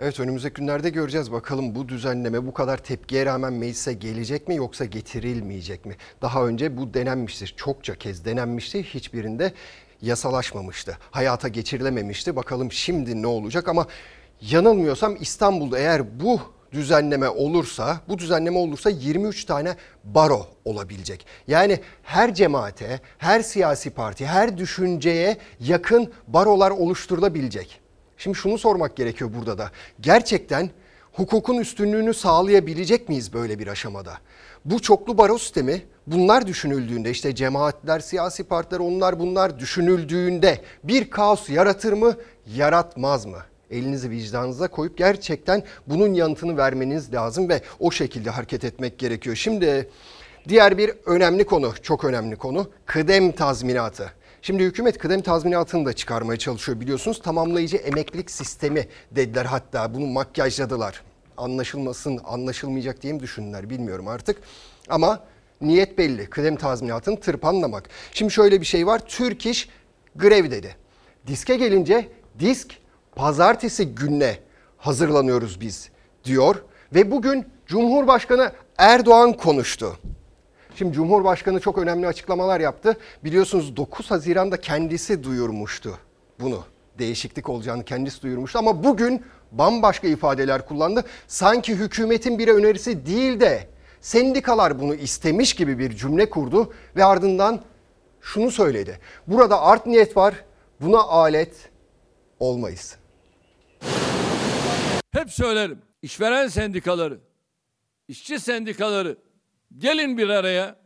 [0.00, 4.84] Evet önümüzdeki günlerde göreceğiz bakalım bu düzenleme bu kadar tepkiye rağmen meclise gelecek mi yoksa
[4.84, 5.96] getirilmeyecek mi?
[6.22, 7.54] Daha önce bu denenmiştir.
[7.56, 8.82] Çokça kez denenmişti.
[8.82, 9.52] Hiçbirinde
[10.02, 10.98] yasalaşmamıştı.
[11.10, 12.36] Hayata geçirilememişti.
[12.36, 13.86] Bakalım şimdi ne olacak ama
[14.40, 16.40] yanılmıyorsam İstanbul'da eğer bu
[16.72, 21.26] düzenleme olursa, bu düzenleme olursa 23 tane baro olabilecek.
[21.48, 27.85] Yani her cemaate, her siyasi parti, her düşünceye yakın barolar oluşturulabilecek.
[28.18, 29.70] Şimdi şunu sormak gerekiyor burada da.
[30.00, 30.70] Gerçekten
[31.12, 34.18] hukukun üstünlüğünü sağlayabilecek miyiz böyle bir aşamada?
[34.64, 41.50] Bu çoklu baro sistemi bunlar düşünüldüğünde işte cemaatler, siyasi partiler onlar bunlar düşünüldüğünde bir kaos
[41.50, 42.14] yaratır mı,
[42.54, 43.38] yaratmaz mı?
[43.70, 49.36] Elinizi vicdanınıza koyup gerçekten bunun yanıtını vermeniz lazım ve o şekilde hareket etmek gerekiyor.
[49.36, 49.90] Şimdi
[50.48, 54.12] diğer bir önemli konu, çok önemli konu kıdem tazminatı.
[54.46, 57.22] Şimdi hükümet kıdem tazminatını da çıkarmaya çalışıyor biliyorsunuz.
[57.22, 61.02] Tamamlayıcı emeklilik sistemi dediler hatta bunu makyajladılar.
[61.36, 64.36] Anlaşılmasın, anlaşılmayacak diye mi düşündüler bilmiyorum artık.
[64.88, 65.20] Ama
[65.60, 66.30] niyet belli.
[66.30, 67.88] Kıdem tazminatını tırpanlamak.
[68.12, 68.98] Şimdi şöyle bir şey var.
[69.06, 69.68] Türk İş
[70.16, 70.76] grev dedi.
[71.26, 72.78] Diske gelince disk
[73.16, 74.38] pazartesi gününe
[74.76, 75.90] hazırlanıyoruz biz
[76.24, 76.62] diyor.
[76.94, 79.98] Ve bugün Cumhurbaşkanı Erdoğan konuştu.
[80.78, 82.96] Şimdi Cumhurbaşkanı çok önemli açıklamalar yaptı.
[83.24, 85.98] Biliyorsunuz 9 Haziran'da kendisi duyurmuştu
[86.40, 86.64] bunu.
[86.98, 91.04] Değişiklik olacağını kendisi duyurmuştu ama bugün bambaşka ifadeler kullandı.
[91.26, 93.68] Sanki hükümetin bir önerisi değil de
[94.00, 97.62] sendikalar bunu istemiş gibi bir cümle kurdu ve ardından
[98.20, 98.98] şunu söyledi.
[99.26, 100.34] Burada art niyet var.
[100.80, 101.70] Buna alet
[102.40, 102.96] olmayız.
[105.12, 105.78] Hep söylerim.
[106.02, 107.18] İşveren sendikaları,
[108.08, 109.16] işçi sendikaları
[109.78, 110.76] gelin bir araya.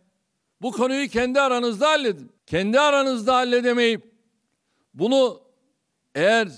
[0.62, 2.32] Bu konuyu kendi aranızda halledin.
[2.46, 4.10] Kendi aranızda halledemeyip
[4.94, 5.40] bunu
[6.14, 6.48] eğer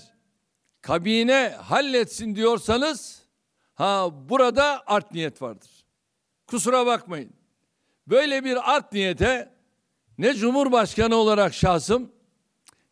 [0.81, 3.21] kabine halletsin diyorsanız
[3.73, 5.69] ha burada art niyet vardır.
[6.47, 7.33] Kusura bakmayın.
[8.07, 9.53] Böyle bir art niyete
[10.17, 12.11] ne Cumhurbaşkanı olarak şahsım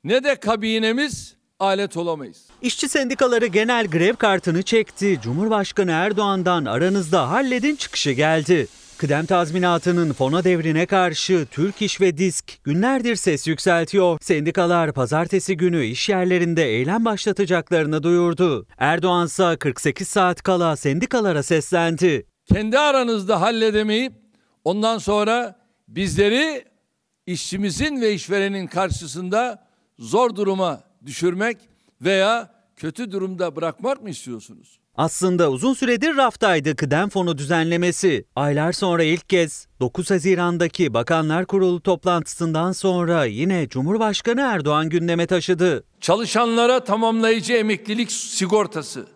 [0.04, 2.48] ne de kabinemiz alet olamayız.
[2.62, 5.20] İşçi sendikaları genel grev kartını çekti.
[5.24, 8.67] Cumhurbaşkanı Erdoğan'dan aranızda halledin çıkışı geldi.
[9.01, 14.17] Kıdem tazminatının fona devrine karşı Türk İş ve Disk günlerdir ses yükseltiyor.
[14.21, 18.67] Sendikalar pazartesi günü iş yerlerinde eylem başlatacaklarını duyurdu.
[18.77, 22.25] Erdoğan ise 48 saat kala sendikalara seslendi.
[22.53, 24.13] kendi aranızda halledemeyip
[24.63, 25.55] ondan sonra
[25.87, 26.65] bizleri
[27.25, 29.67] işçimizin ve işverenin karşısında
[29.99, 31.57] zor duruma düşürmek
[32.01, 34.81] veya kötü durumda bırakmak mı istiyorsunuz?
[34.95, 38.25] Aslında uzun süredir raftaydı kıdem fonu düzenlemesi.
[38.36, 45.84] Aylar sonra ilk kez 9 Haziran'daki Bakanlar Kurulu toplantısından sonra yine Cumhurbaşkanı Erdoğan gündeme taşıdı.
[46.01, 49.08] Çalışanlara tamamlayıcı emeklilik sigortası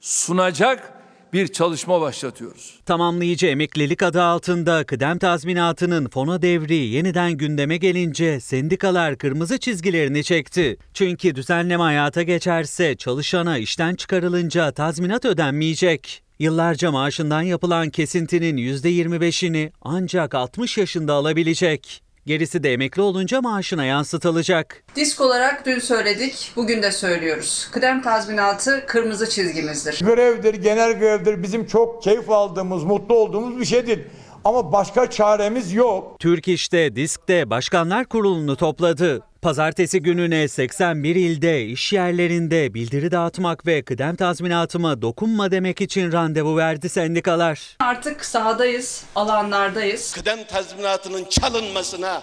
[0.00, 1.01] sunacak
[1.32, 2.80] bir çalışma başlatıyoruz.
[2.86, 10.76] Tamamlayıcı emeklilik adı altında kıdem tazminatının fona devri yeniden gündeme gelince sendikalar kırmızı çizgilerini çekti.
[10.94, 16.22] Çünkü düzenleme hayata geçerse çalışana işten çıkarılınca tazminat ödenmeyecek.
[16.38, 22.02] Yıllarca maaşından yapılan kesintinin %25'ini ancak 60 yaşında alabilecek.
[22.26, 24.82] Gerisi de emekli olunca maaşına yansıtılacak.
[24.96, 27.68] Disk olarak dün söyledik, bugün de söylüyoruz.
[27.72, 30.04] Kıdem tazminatı kırmızı çizgimizdir.
[30.04, 34.00] Grevdir, genel grevdir bizim çok keyif aldığımız, mutlu olduğumuz bir şeydir.
[34.44, 36.16] Ama başka çaremiz yok.
[36.18, 39.22] Türk İş'te, Disk'te Başkanlar Kurulu'nu topladı.
[39.42, 46.56] Pazartesi gününe 81 ilde, iş yerlerinde bildiri dağıtmak ve kıdem tazminatıma dokunma demek için randevu
[46.56, 47.76] verdi sendikalar.
[47.80, 50.12] Artık sahadayız, alanlardayız.
[50.12, 52.22] Kıdem tazminatının çalınmasına,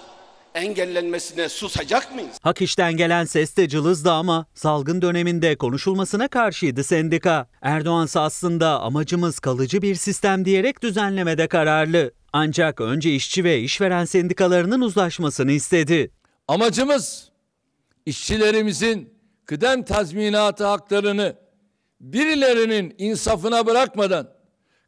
[0.55, 2.38] engellenmesine susacak mıyız?
[2.41, 7.47] Hak işten gelen ses de cılızdı ama salgın döneminde konuşulmasına karşıydı sendika.
[7.62, 12.12] Erdoğan aslında amacımız kalıcı bir sistem diyerek düzenlemede kararlı.
[12.34, 16.12] Ancak önce işçi ve işveren sendikalarının uzlaşmasını istedi.
[16.49, 17.29] Amacımız
[18.05, 19.13] işçilerimizin
[19.45, 21.35] kıdem tazminatı haklarını
[22.01, 24.27] birilerinin insafına bırakmadan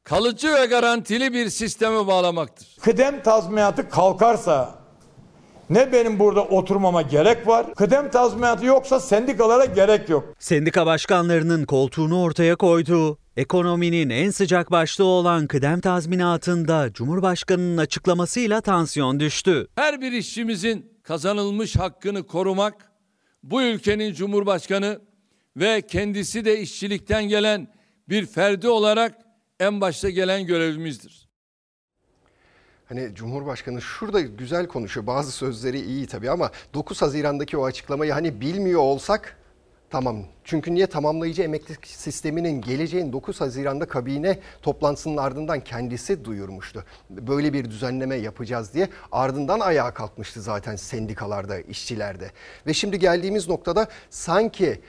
[0.03, 2.67] kalıcı ve garantili bir sisteme bağlamaktır.
[2.81, 4.75] Kıdem tazminatı kalkarsa
[5.69, 7.73] ne benim burada oturmama gerek var.
[7.73, 10.23] Kıdem tazminatı yoksa sendikalara gerek yok.
[10.39, 19.19] Sendika başkanlarının koltuğunu ortaya koyduğu, ekonominin en sıcak başlığı olan kıdem tazminatında Cumhurbaşkanı'nın açıklamasıyla tansiyon
[19.19, 19.67] düştü.
[19.75, 22.91] Her bir işçimizin kazanılmış hakkını korumak
[23.43, 25.01] bu ülkenin Cumhurbaşkanı
[25.57, 27.67] ve kendisi de işçilikten gelen
[28.09, 29.15] bir ferdi olarak
[29.59, 31.29] en başta gelen görevimizdir.
[32.85, 35.07] Hani Cumhurbaşkanı şurada güzel konuşuyor.
[35.07, 39.37] Bazı sözleri iyi tabii ama 9 Haziran'daki o açıklamayı hani bilmiyor olsak
[39.91, 40.17] tamam.
[40.43, 46.83] Çünkü niye tamamlayıcı emeklilik sisteminin geleceğin 9 Haziran'da kabine toplantısının ardından kendisi duyurmuştu.
[47.09, 52.31] Böyle bir düzenleme yapacağız diye ardından ayağa kalkmıştı zaten sendikalarda, işçilerde.
[52.67, 54.81] Ve şimdi geldiğimiz noktada sanki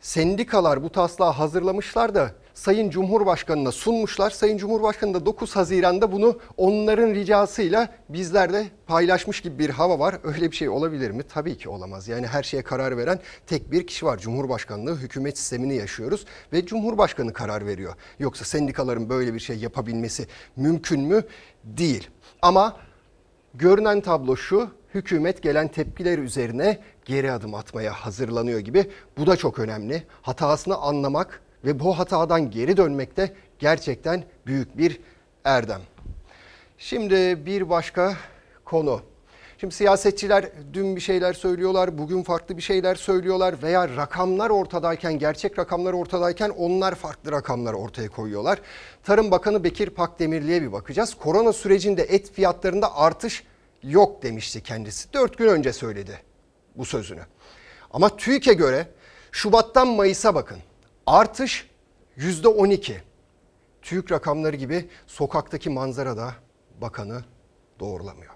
[0.00, 4.30] sendikalar bu taslağı hazırlamışlar da Sayın Cumhurbaşkanı'na sunmuşlar.
[4.30, 10.18] Sayın Cumhurbaşkanı da 9 Haziran'da bunu onların ricasıyla bizlerde paylaşmış gibi bir hava var.
[10.24, 11.22] Öyle bir şey olabilir mi?
[11.22, 12.08] Tabii ki olamaz.
[12.08, 14.18] Yani her şeye karar veren tek bir kişi var.
[14.18, 17.94] Cumhurbaşkanlığı hükümet sistemini yaşıyoruz ve Cumhurbaşkanı karar veriyor.
[18.18, 21.22] Yoksa sendikaların böyle bir şey yapabilmesi mümkün mü?
[21.64, 22.08] Değil.
[22.42, 22.76] Ama
[23.54, 24.70] görünen tablo şu.
[24.94, 28.90] Hükümet gelen tepkiler üzerine geri adım atmaya hazırlanıyor gibi.
[29.18, 30.02] Bu da çok önemli.
[30.22, 35.00] Hatasını anlamak ve bu hatadan geri dönmek de gerçekten büyük bir
[35.44, 35.80] erdem.
[36.78, 38.16] Şimdi bir başka
[38.64, 39.00] konu.
[39.58, 45.58] Şimdi siyasetçiler dün bir şeyler söylüyorlar, bugün farklı bir şeyler söylüyorlar veya rakamlar ortadayken, gerçek
[45.58, 48.58] rakamlar ortadayken onlar farklı rakamlar ortaya koyuyorlar.
[49.04, 51.14] Tarım Bakanı Bekir Pakdemirli'ye bir bakacağız.
[51.14, 53.44] Korona sürecinde et fiyatlarında artış
[53.82, 55.12] yok demişti kendisi.
[55.12, 56.20] Dört gün önce söyledi
[56.76, 57.22] bu sözünü.
[57.90, 58.88] Ama TÜİK'e göre
[59.32, 60.58] Şubat'tan Mayıs'a bakın.
[61.06, 61.66] Artış
[62.16, 63.02] yüzde 12.
[63.82, 66.34] TÜİK rakamları gibi sokaktaki manzara da
[66.80, 67.24] bakanı
[67.80, 68.32] doğrulamıyor.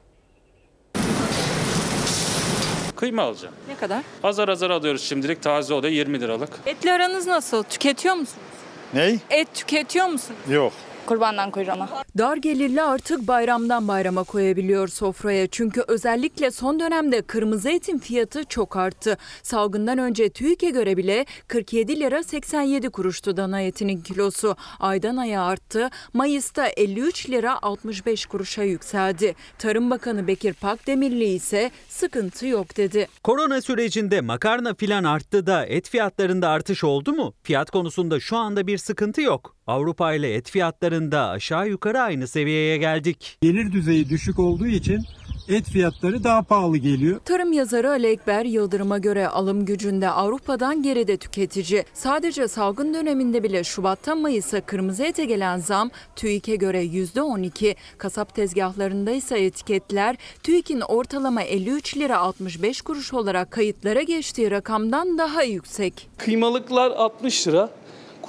[2.96, 3.54] Kıyma alacağım.
[3.68, 4.02] Ne kadar?
[4.22, 6.50] Azar azar alıyoruz şimdilik taze oluyor 20 liralık.
[6.66, 7.62] Etle aranız nasıl?
[7.62, 8.46] Tüketiyor musunuz?
[8.94, 9.18] Ney?
[9.30, 10.40] Et tüketiyor musunuz?
[10.48, 10.72] Yok.
[11.06, 11.88] Kurbandan kuyruğuna.
[12.18, 15.46] Dar gelirli artık bayramdan bayrama koyabiliyor sofraya.
[15.46, 19.16] Çünkü özellikle son dönemde kırmızı etin fiyatı çok arttı.
[19.42, 24.56] Salgından önce TÜİK'e göre bile 47 lira 87 kuruştu dana etinin kilosu.
[24.80, 25.90] Aydan aya arttı.
[26.12, 29.34] Mayıs'ta 53 lira 65 kuruşa yükseldi.
[29.58, 33.08] Tarım Bakanı Bekir Pakdemirli ise sıkıntı yok dedi.
[33.22, 37.34] Korona sürecinde makarna filan arttı da et fiyatlarında artış oldu mu?
[37.42, 39.56] Fiyat konusunda şu anda bir sıkıntı yok.
[39.70, 43.38] Avrupa ile et fiyatlarında aşağı yukarı aynı seviyeye geldik.
[43.42, 45.00] Gelir düzeyi düşük olduğu için
[45.48, 47.20] et fiyatları daha pahalı geliyor.
[47.24, 51.84] Tarım yazarı Ali Ekber Yıldırım'a göre alım gücünde Avrupa'dan geride tüketici.
[51.94, 57.74] Sadece salgın döneminde bile Şubat'tan Mayıs'a kırmızı ete gelen zam TÜİK'e göre %12.
[57.98, 65.42] Kasap tezgahlarında ise etiketler TÜİK'in ortalama 53 lira 65 kuruş olarak kayıtlara geçtiği rakamdan daha
[65.42, 66.08] yüksek.
[66.18, 67.70] Kıymalıklar 60 lira,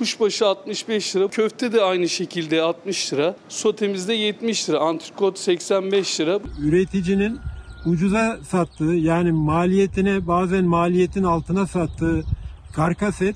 [0.02, 1.28] Kuşbaşı 65 lira.
[1.28, 3.36] Köfte de aynı şekilde 60 lira.
[3.50, 4.80] Sotemizde 70 lira.
[4.80, 6.40] Antrikot 85 lira.
[6.62, 7.40] Üreticinin
[7.86, 12.24] ucuza sattığı yani maliyetine bazen maliyetin altına sattığı
[12.74, 13.36] karkas et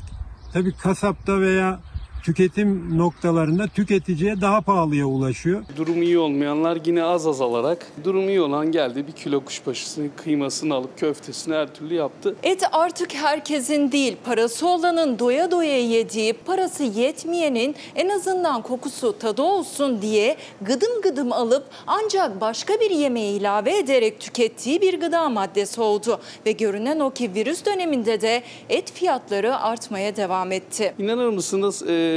[0.53, 1.80] tabi kasapta veya
[2.26, 5.63] tüketim noktalarında tüketiciye daha pahalıya ulaşıyor.
[5.78, 10.73] Durum iyi olmayanlar yine az az alarak, durum iyi olan geldi bir kilo kuşbaşısını, kıymasını
[10.73, 12.36] alıp köftesini her türlü yaptı.
[12.43, 19.41] Et artık herkesin değil, parası olanın doya doya yediği, parası yetmeyenin en azından kokusu tadı
[19.41, 25.82] olsun diye gıdım gıdım alıp ancak başka bir yemeğe ilave ederek tükettiği bir gıda maddesi
[25.82, 26.19] oldu.
[26.45, 30.93] Ve görünen o ki virüs döneminde de et fiyatları artmaya devam etti.
[30.99, 32.14] İnanır mısınız e,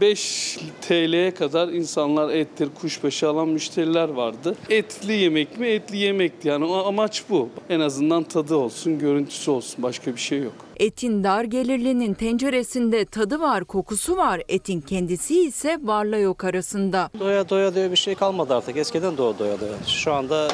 [0.00, 4.56] 5 TL'ye kadar insanlar ettir, kuşbaşı alan müşteriler vardı.
[4.70, 5.66] Etli yemek mi?
[5.66, 6.48] Etli yemekti.
[6.48, 7.48] Yani o amaç bu.
[7.68, 9.82] En azından tadı olsun, görüntüsü olsun.
[9.82, 10.52] Başka bir şey yok.
[10.76, 14.42] Etin dar gelirlinin tenceresinde tadı var, kokusu var.
[14.48, 17.10] Etin kendisi ise varla yok arasında.
[17.20, 18.76] Doya doya diye bir şey kalmadı artık.
[18.76, 19.72] Eskiden doya doya doya.
[19.86, 20.48] Şu anda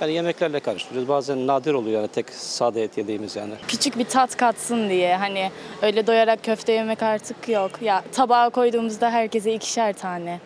[0.00, 1.08] yani yemeklerle karıştırıyoruz.
[1.08, 3.54] Bazen nadir oluyor yani tek sade et yediğimiz yani.
[3.68, 5.50] Küçük bir tat katsın diye hani
[5.82, 7.70] öyle doyarak köfte yemek artık yok.
[7.82, 10.40] Ya tabağa koyduğumuzda herkese ikişer tane,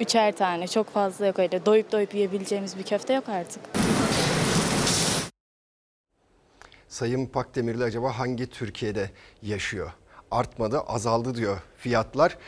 [0.00, 1.66] üçer tane çok fazla yok öyle.
[1.66, 3.62] Doyup doyup yiyebileceğimiz bir köfte yok artık.
[6.88, 9.10] Sayın Pakdemirli acaba hangi Türkiye'de
[9.42, 9.92] yaşıyor?
[10.30, 12.38] Artmadı, azaldı diyor fiyatlar.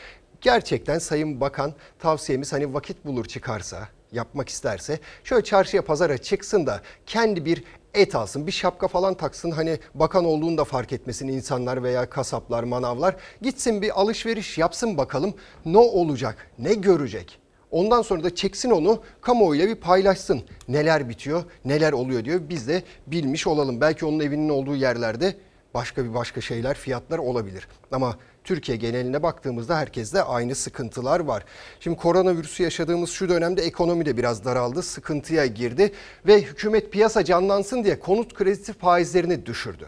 [0.41, 6.81] Gerçekten Sayın Bakan tavsiyemiz hani vakit bulur çıkarsa, yapmak isterse şöyle çarşıya pazara çıksın da
[7.05, 9.51] kendi bir et alsın, bir şapka falan taksın.
[9.51, 13.15] Hani bakan olduğunu da fark etmesin insanlar veya kasaplar, manavlar.
[13.41, 15.33] Gitsin bir alışveriş yapsın bakalım
[15.65, 17.39] ne olacak, ne görecek.
[17.71, 20.43] Ondan sonra da çeksin onu kamuoyuyla bir paylaşsın.
[20.67, 22.41] Neler bitiyor, neler oluyor diyor.
[22.49, 23.81] Biz de bilmiş olalım.
[23.81, 25.35] Belki onun evinin olduğu yerlerde
[25.75, 27.67] başka bir başka şeyler, fiyatlar olabilir.
[27.91, 31.45] Ama Türkiye geneline baktığımızda herkeste aynı sıkıntılar var.
[31.79, 35.91] Şimdi koronavirüsü yaşadığımız şu dönemde ekonomi de biraz daraldı, sıkıntıya girdi
[36.27, 39.87] ve hükümet piyasa canlansın diye konut kredisi faizlerini düşürdü.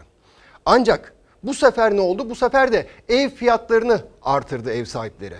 [0.66, 2.30] Ancak bu sefer ne oldu?
[2.30, 5.36] Bu sefer de ev fiyatlarını artırdı ev sahipleri.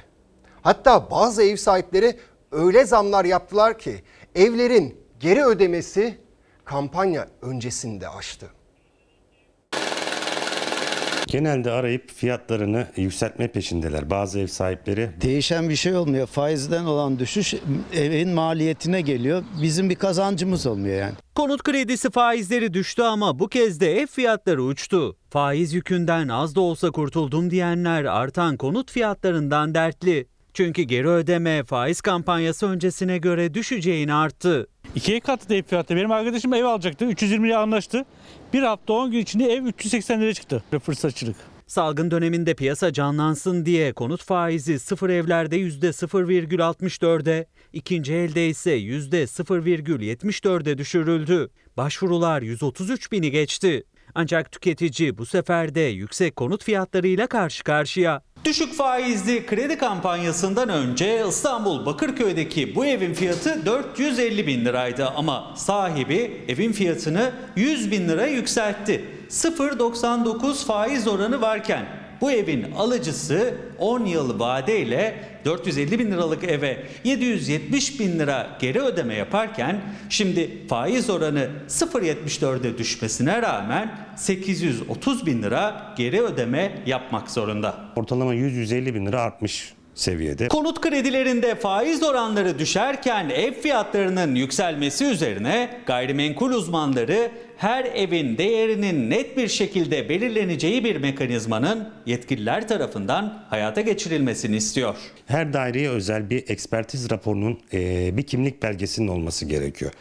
[0.63, 2.19] Hatta bazı ev sahipleri
[2.53, 4.03] öyle zamlar yaptılar ki
[4.35, 6.19] evlerin geri ödemesi
[6.65, 8.58] kampanya öncesinde aştı.
[11.29, 15.11] Genelde arayıp fiyatlarını yükseltme peşindeler bazı ev sahipleri.
[15.21, 16.27] Değişen bir şey olmuyor.
[16.27, 17.55] Faizden olan düşüş
[17.95, 19.43] evin maliyetine geliyor.
[19.63, 21.15] Bizim bir kazancımız olmuyor yani.
[21.35, 25.17] Konut kredisi faizleri düştü ama bu kez de ev fiyatları uçtu.
[25.31, 30.27] Faiz yükünden az da olsa kurtuldum diyenler artan konut fiyatlarından dertli.
[30.55, 34.67] Çünkü geri ödeme faiz kampanyası öncesine göre düşeceğini arttı.
[34.95, 35.97] İkiye katladı ev fiyatı.
[35.97, 37.05] Benim arkadaşım ev alacaktı.
[37.05, 38.05] 320 liraya anlaştı.
[38.53, 40.63] Bir hafta 10 gün içinde ev 380 liraya çıktı.
[40.83, 41.37] Fırsatçılık.
[41.67, 51.51] Salgın döneminde piyasa canlansın diye konut faizi sıfır evlerde %0,64'e, ikinci elde ise %0,74'e düşürüldü.
[51.77, 53.85] Başvurular 133 bini geçti.
[54.15, 58.23] Ancak tüketici bu sefer de yüksek konut fiyatlarıyla karşı karşıya.
[58.45, 66.45] Düşük faizli kredi kampanyasından önce İstanbul Bakırköy'deki bu evin fiyatı 450 bin liraydı ama sahibi
[66.49, 69.05] evin fiyatını 100 bin lira yükseltti.
[69.31, 71.87] 0.99 faiz oranı varken
[72.21, 79.15] bu evin alıcısı 10 yıl vadeyle 450 bin liralık eve 770 bin lira geri ödeme
[79.15, 87.75] yaparken şimdi faiz oranı 0.74'e düşmesine rağmen 830 bin lira geri ödeme yapmak zorunda.
[87.97, 90.49] Ortalama 100-150 bin lira artmış seviyede.
[90.49, 99.37] Konut kredilerinde faiz oranları düşerken ev fiyatlarının yükselmesi üzerine gayrimenkul uzmanları her evin değerinin net
[99.37, 104.97] bir şekilde belirleneceği bir mekanizmanın yetkililer tarafından hayata geçirilmesini istiyor.
[105.27, 109.93] Her daireye özel bir ekspertiz raporunun e, bir kimlik belgesinin olması gerekiyor.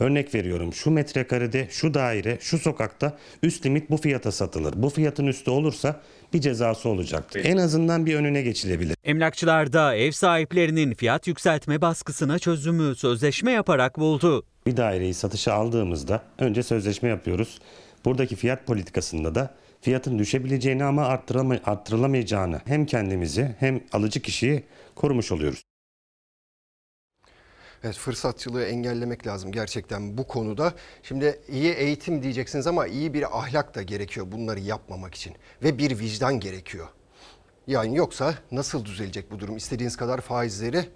[0.00, 4.74] Örnek veriyorum şu metrekarede, şu daire, şu sokakta üst limit bu fiyata satılır.
[4.76, 6.00] Bu fiyatın üstü olursa
[6.32, 7.44] bir cezası olacaktır.
[7.44, 8.96] En azından bir önüne geçilebilir.
[9.04, 14.44] Emlakçılar da ev sahiplerinin fiyat yükseltme baskısına çözümü sözleşme yaparak buldu.
[14.66, 17.58] Bir daireyi satışa aldığımızda önce sözleşme yapıyoruz.
[18.04, 24.64] Buradaki fiyat politikasında da fiyatın düşebileceğini ama arttırama, arttırılamayacağını hem kendimizi hem alıcı kişiyi
[24.94, 25.62] korumuş oluyoruz.
[27.84, 30.72] Evet fırsatçılığı engellemek lazım gerçekten bu konuda.
[31.02, 35.34] Şimdi iyi eğitim diyeceksiniz ama iyi bir ahlak da gerekiyor bunları yapmamak için.
[35.62, 36.88] Ve bir vicdan gerekiyor.
[37.66, 39.56] Yani yoksa nasıl düzelecek bu durum?
[39.56, 40.88] İstediğiniz kadar faizleri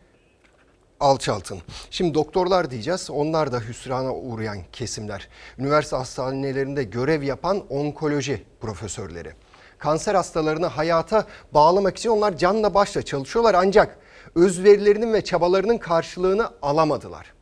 [1.00, 1.58] alçaltın.
[1.90, 3.10] Şimdi doktorlar diyeceğiz.
[3.10, 5.28] Onlar da hüsrana uğrayan kesimler.
[5.58, 9.32] Üniversite hastanelerinde görev yapan onkoloji profesörleri.
[9.78, 13.98] kanser hastalarını hayata bağlamak için onlar canla başla çalışıyorlar ancak
[14.34, 17.32] özverilerinin ve çabalarının karşılığını alamadılar.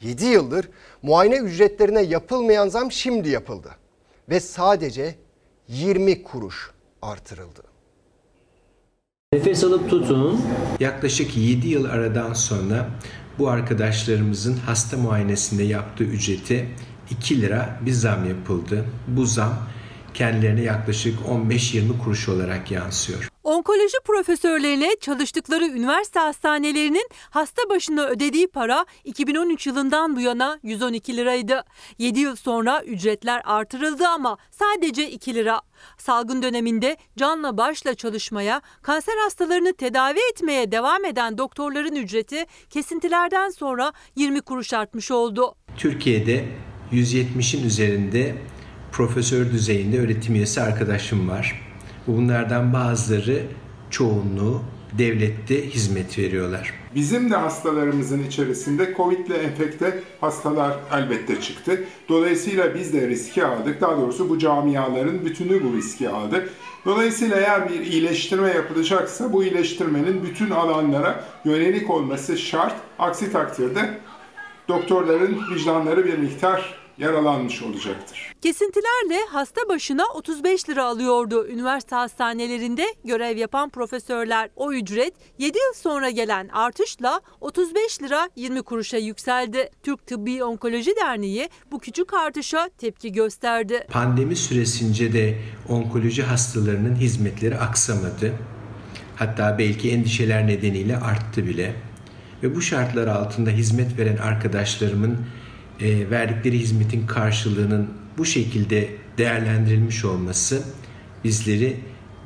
[0.00, 0.70] 7 yıldır
[1.02, 3.70] muayene ücretlerine yapılmayan zam şimdi yapıldı
[4.28, 5.14] ve sadece
[5.68, 6.70] 20 kuruş
[7.02, 7.73] artırıldı.
[9.34, 10.40] Nefes alıp tutun.
[10.80, 12.88] Yaklaşık 7 yıl aradan sonra
[13.38, 16.68] bu arkadaşlarımızın hasta muayenesinde yaptığı ücreti
[17.10, 18.84] 2 lira bir zam yapıldı.
[19.08, 19.54] Bu zam
[20.14, 23.33] kendilerine yaklaşık 15-20 kuruş olarak yansıyor.
[23.44, 31.64] Onkoloji profesörlerine çalıştıkları üniversite hastanelerinin hasta başına ödediği para 2013 yılından bu yana 112 liraydı.
[31.98, 35.60] 7 yıl sonra ücretler artırıldı ama sadece 2 lira.
[35.98, 43.92] Salgın döneminde canla başla çalışmaya, kanser hastalarını tedavi etmeye devam eden doktorların ücreti kesintilerden sonra
[44.16, 45.54] 20 kuruş artmış oldu.
[45.76, 46.44] Türkiye'de
[46.92, 48.34] 170'in üzerinde
[48.92, 51.73] profesör düzeyinde öğretim üyesi arkadaşım var.
[52.06, 53.42] Bunlardan bazıları
[53.90, 54.62] çoğunluğu
[54.98, 56.72] devlette hizmet veriyorlar.
[56.94, 61.84] Bizim de hastalarımızın içerisinde Covid ile enfekte hastalar elbette çıktı.
[62.08, 63.80] Dolayısıyla biz de riski aldık.
[63.80, 66.48] Daha doğrusu bu camiaların bütünü bu riski aldı.
[66.84, 72.74] Dolayısıyla eğer bir iyileştirme yapılacaksa bu iyileştirmenin bütün alanlara yönelik olması şart.
[72.98, 73.98] Aksi takdirde
[74.68, 78.32] doktorların vicdanları bir miktar yaralanmış olacaktır.
[78.42, 84.50] Kesintilerle hasta başına 35 lira alıyordu üniversite hastanelerinde görev yapan profesörler.
[84.56, 89.70] O ücret 7 yıl sonra gelen artışla 35 lira 20 kuruşa yükseldi.
[89.82, 93.86] Türk Tıbbi Onkoloji Derneği bu küçük artışa tepki gösterdi.
[93.90, 95.38] Pandemi süresince de
[95.68, 98.32] onkoloji hastalarının hizmetleri aksamadı.
[99.16, 101.74] Hatta belki endişeler nedeniyle arttı bile.
[102.42, 105.18] Ve bu şartlar altında hizmet veren arkadaşlarımın
[105.80, 110.64] e, verdikleri hizmetin karşılığının bu şekilde değerlendirilmiş olması
[111.24, 111.76] bizleri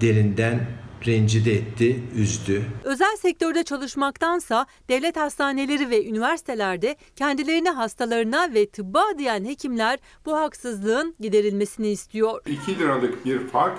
[0.01, 0.67] derinden
[1.07, 2.63] rencide etti, üzdü.
[2.85, 11.15] Özel sektörde çalışmaktansa devlet hastaneleri ve üniversitelerde kendilerini hastalarına ve tıbba adayan hekimler bu haksızlığın
[11.21, 12.43] giderilmesini istiyor.
[12.47, 13.79] 2 liralık bir fark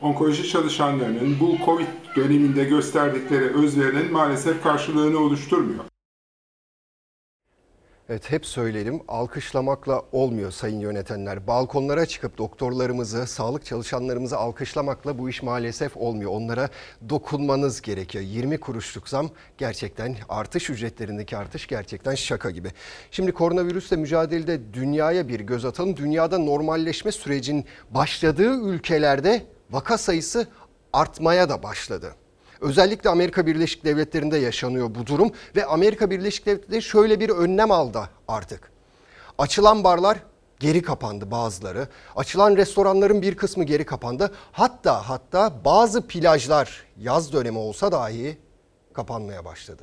[0.00, 5.84] onkoloji çalışanlarının bu Covid döneminde gösterdikleri özverinin maalesef karşılığını oluşturmuyor.
[8.10, 11.46] Evet hep söyledim alkışlamakla olmuyor sayın yönetenler.
[11.46, 16.30] Balkonlara çıkıp doktorlarımızı, sağlık çalışanlarımızı alkışlamakla bu iş maalesef olmuyor.
[16.30, 16.68] Onlara
[17.08, 18.24] dokunmanız gerekiyor.
[18.24, 22.68] 20 kuruşluk zam gerçekten artış ücretlerindeki artış gerçekten şaka gibi.
[23.10, 25.96] Şimdi koronavirüsle mücadelede dünyaya bir göz atalım.
[25.96, 30.46] Dünyada normalleşme sürecin başladığı ülkelerde vaka sayısı
[30.92, 32.14] artmaya da başladı.
[32.60, 38.08] Özellikle Amerika Birleşik Devletleri'nde yaşanıyor bu durum ve Amerika Birleşik Devletleri şöyle bir önlem aldı
[38.28, 38.72] artık.
[39.38, 40.18] Açılan barlar
[40.60, 41.88] geri kapandı bazıları.
[42.16, 44.32] Açılan restoranların bir kısmı geri kapandı.
[44.52, 48.38] Hatta hatta bazı plajlar yaz dönemi olsa dahi
[48.92, 49.82] kapanmaya başladı.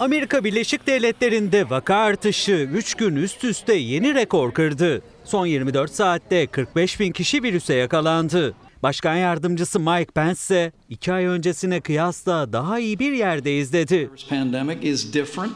[0.00, 5.02] Amerika Birleşik Devletleri'nde vaka artışı 3 gün üst üste yeni rekor kırdı.
[5.24, 8.54] Son 24 saatte 45 bin kişi virüse yakalandı.
[8.82, 14.10] Başkan yardımcısı Mike Pence ise 2 ay öncesine kıyasla daha iyi bir yerdeyiz dedi.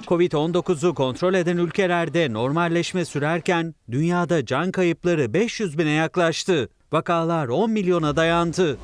[0.06, 6.68] Covid-19'u kontrol eden ülkelerde normalleşme sürerken dünyada can kayıpları 500 bine yaklaştı.
[6.92, 8.78] Vakalar 10 milyona dayandı.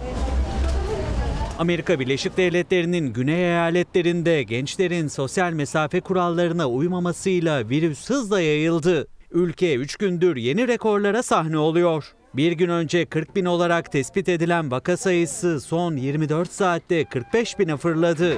[1.58, 9.06] Amerika Birleşik Devletleri'nin güney eyaletlerinde gençlerin sosyal mesafe kurallarına uymamasıyla virüs hızla yayıldı.
[9.34, 12.14] Ülke 3 gündür yeni rekorlara sahne oluyor.
[12.36, 17.76] Bir gün önce 40 bin olarak tespit edilen vaka sayısı son 24 saatte 45 bine
[17.76, 18.36] fırladı.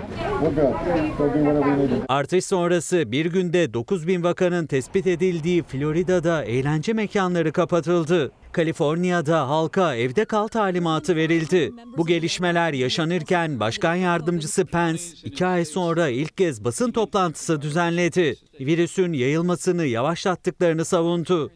[2.09, 8.33] Artış sonrası bir günde 9 bin vakanın tespit edildiği Florida'da eğlence mekanları kapatıldı.
[8.53, 11.73] Kaliforniya'da halka evde kal talimatı verildi.
[11.97, 18.35] Bu gelişmeler yaşanırken Başkan Yardımcısı Pence iki ay sonra ilk kez basın toplantısı düzenledi.
[18.61, 21.51] Virüsün yayılmasını yavaşlattıklarını savundu.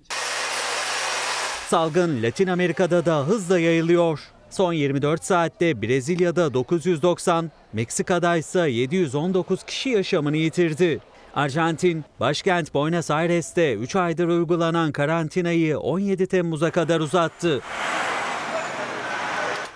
[1.70, 4.20] Salgın Latin Amerika'da da hızla yayılıyor.
[4.50, 11.00] Son 24 saatte Brezilya'da 990, Meksika'da ise 719 kişi yaşamını yitirdi.
[11.34, 17.60] Arjantin, başkent Buenos Aires'te 3 aydır uygulanan karantinayı 17 Temmuz'a kadar uzattı.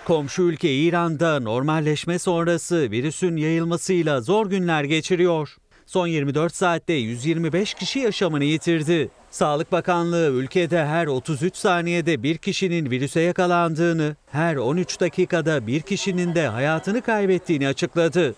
[0.05, 5.57] Komşu ülke İran'da normalleşme sonrası virüsün yayılmasıyla zor günler geçiriyor.
[5.85, 9.09] Son 24 saatte 125 kişi yaşamını yitirdi.
[9.31, 16.35] Sağlık Bakanlığı ülkede her 33 saniyede bir kişinin virüse yakalandığını, her 13 dakikada bir kişinin
[16.35, 18.35] de hayatını kaybettiğini açıkladı.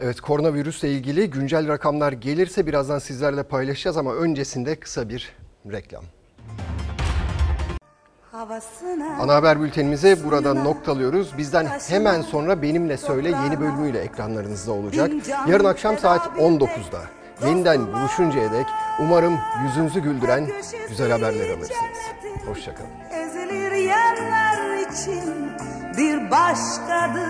[0.00, 5.32] Evet koronavirüsle ilgili güncel rakamlar gelirse birazdan sizlerle paylaşacağız ama öncesinde kısa bir
[5.72, 6.04] reklam.
[9.20, 11.38] Ana haber bültenimizi burada noktalıyoruz.
[11.38, 15.10] Bizden hemen sonra Benimle Söyle yeni bölümüyle ekranlarınızda olacak.
[15.48, 17.00] Yarın akşam saat 19'da.
[17.46, 18.66] Yeniden buluşuncaya dek
[19.00, 20.48] umarım yüzünüzü güldüren
[20.88, 21.98] güzel haberler alırsınız.
[22.46, 22.90] Hoşçakalın.
[23.12, 25.52] ezilir yerler için
[25.96, 27.26] bir başkadır.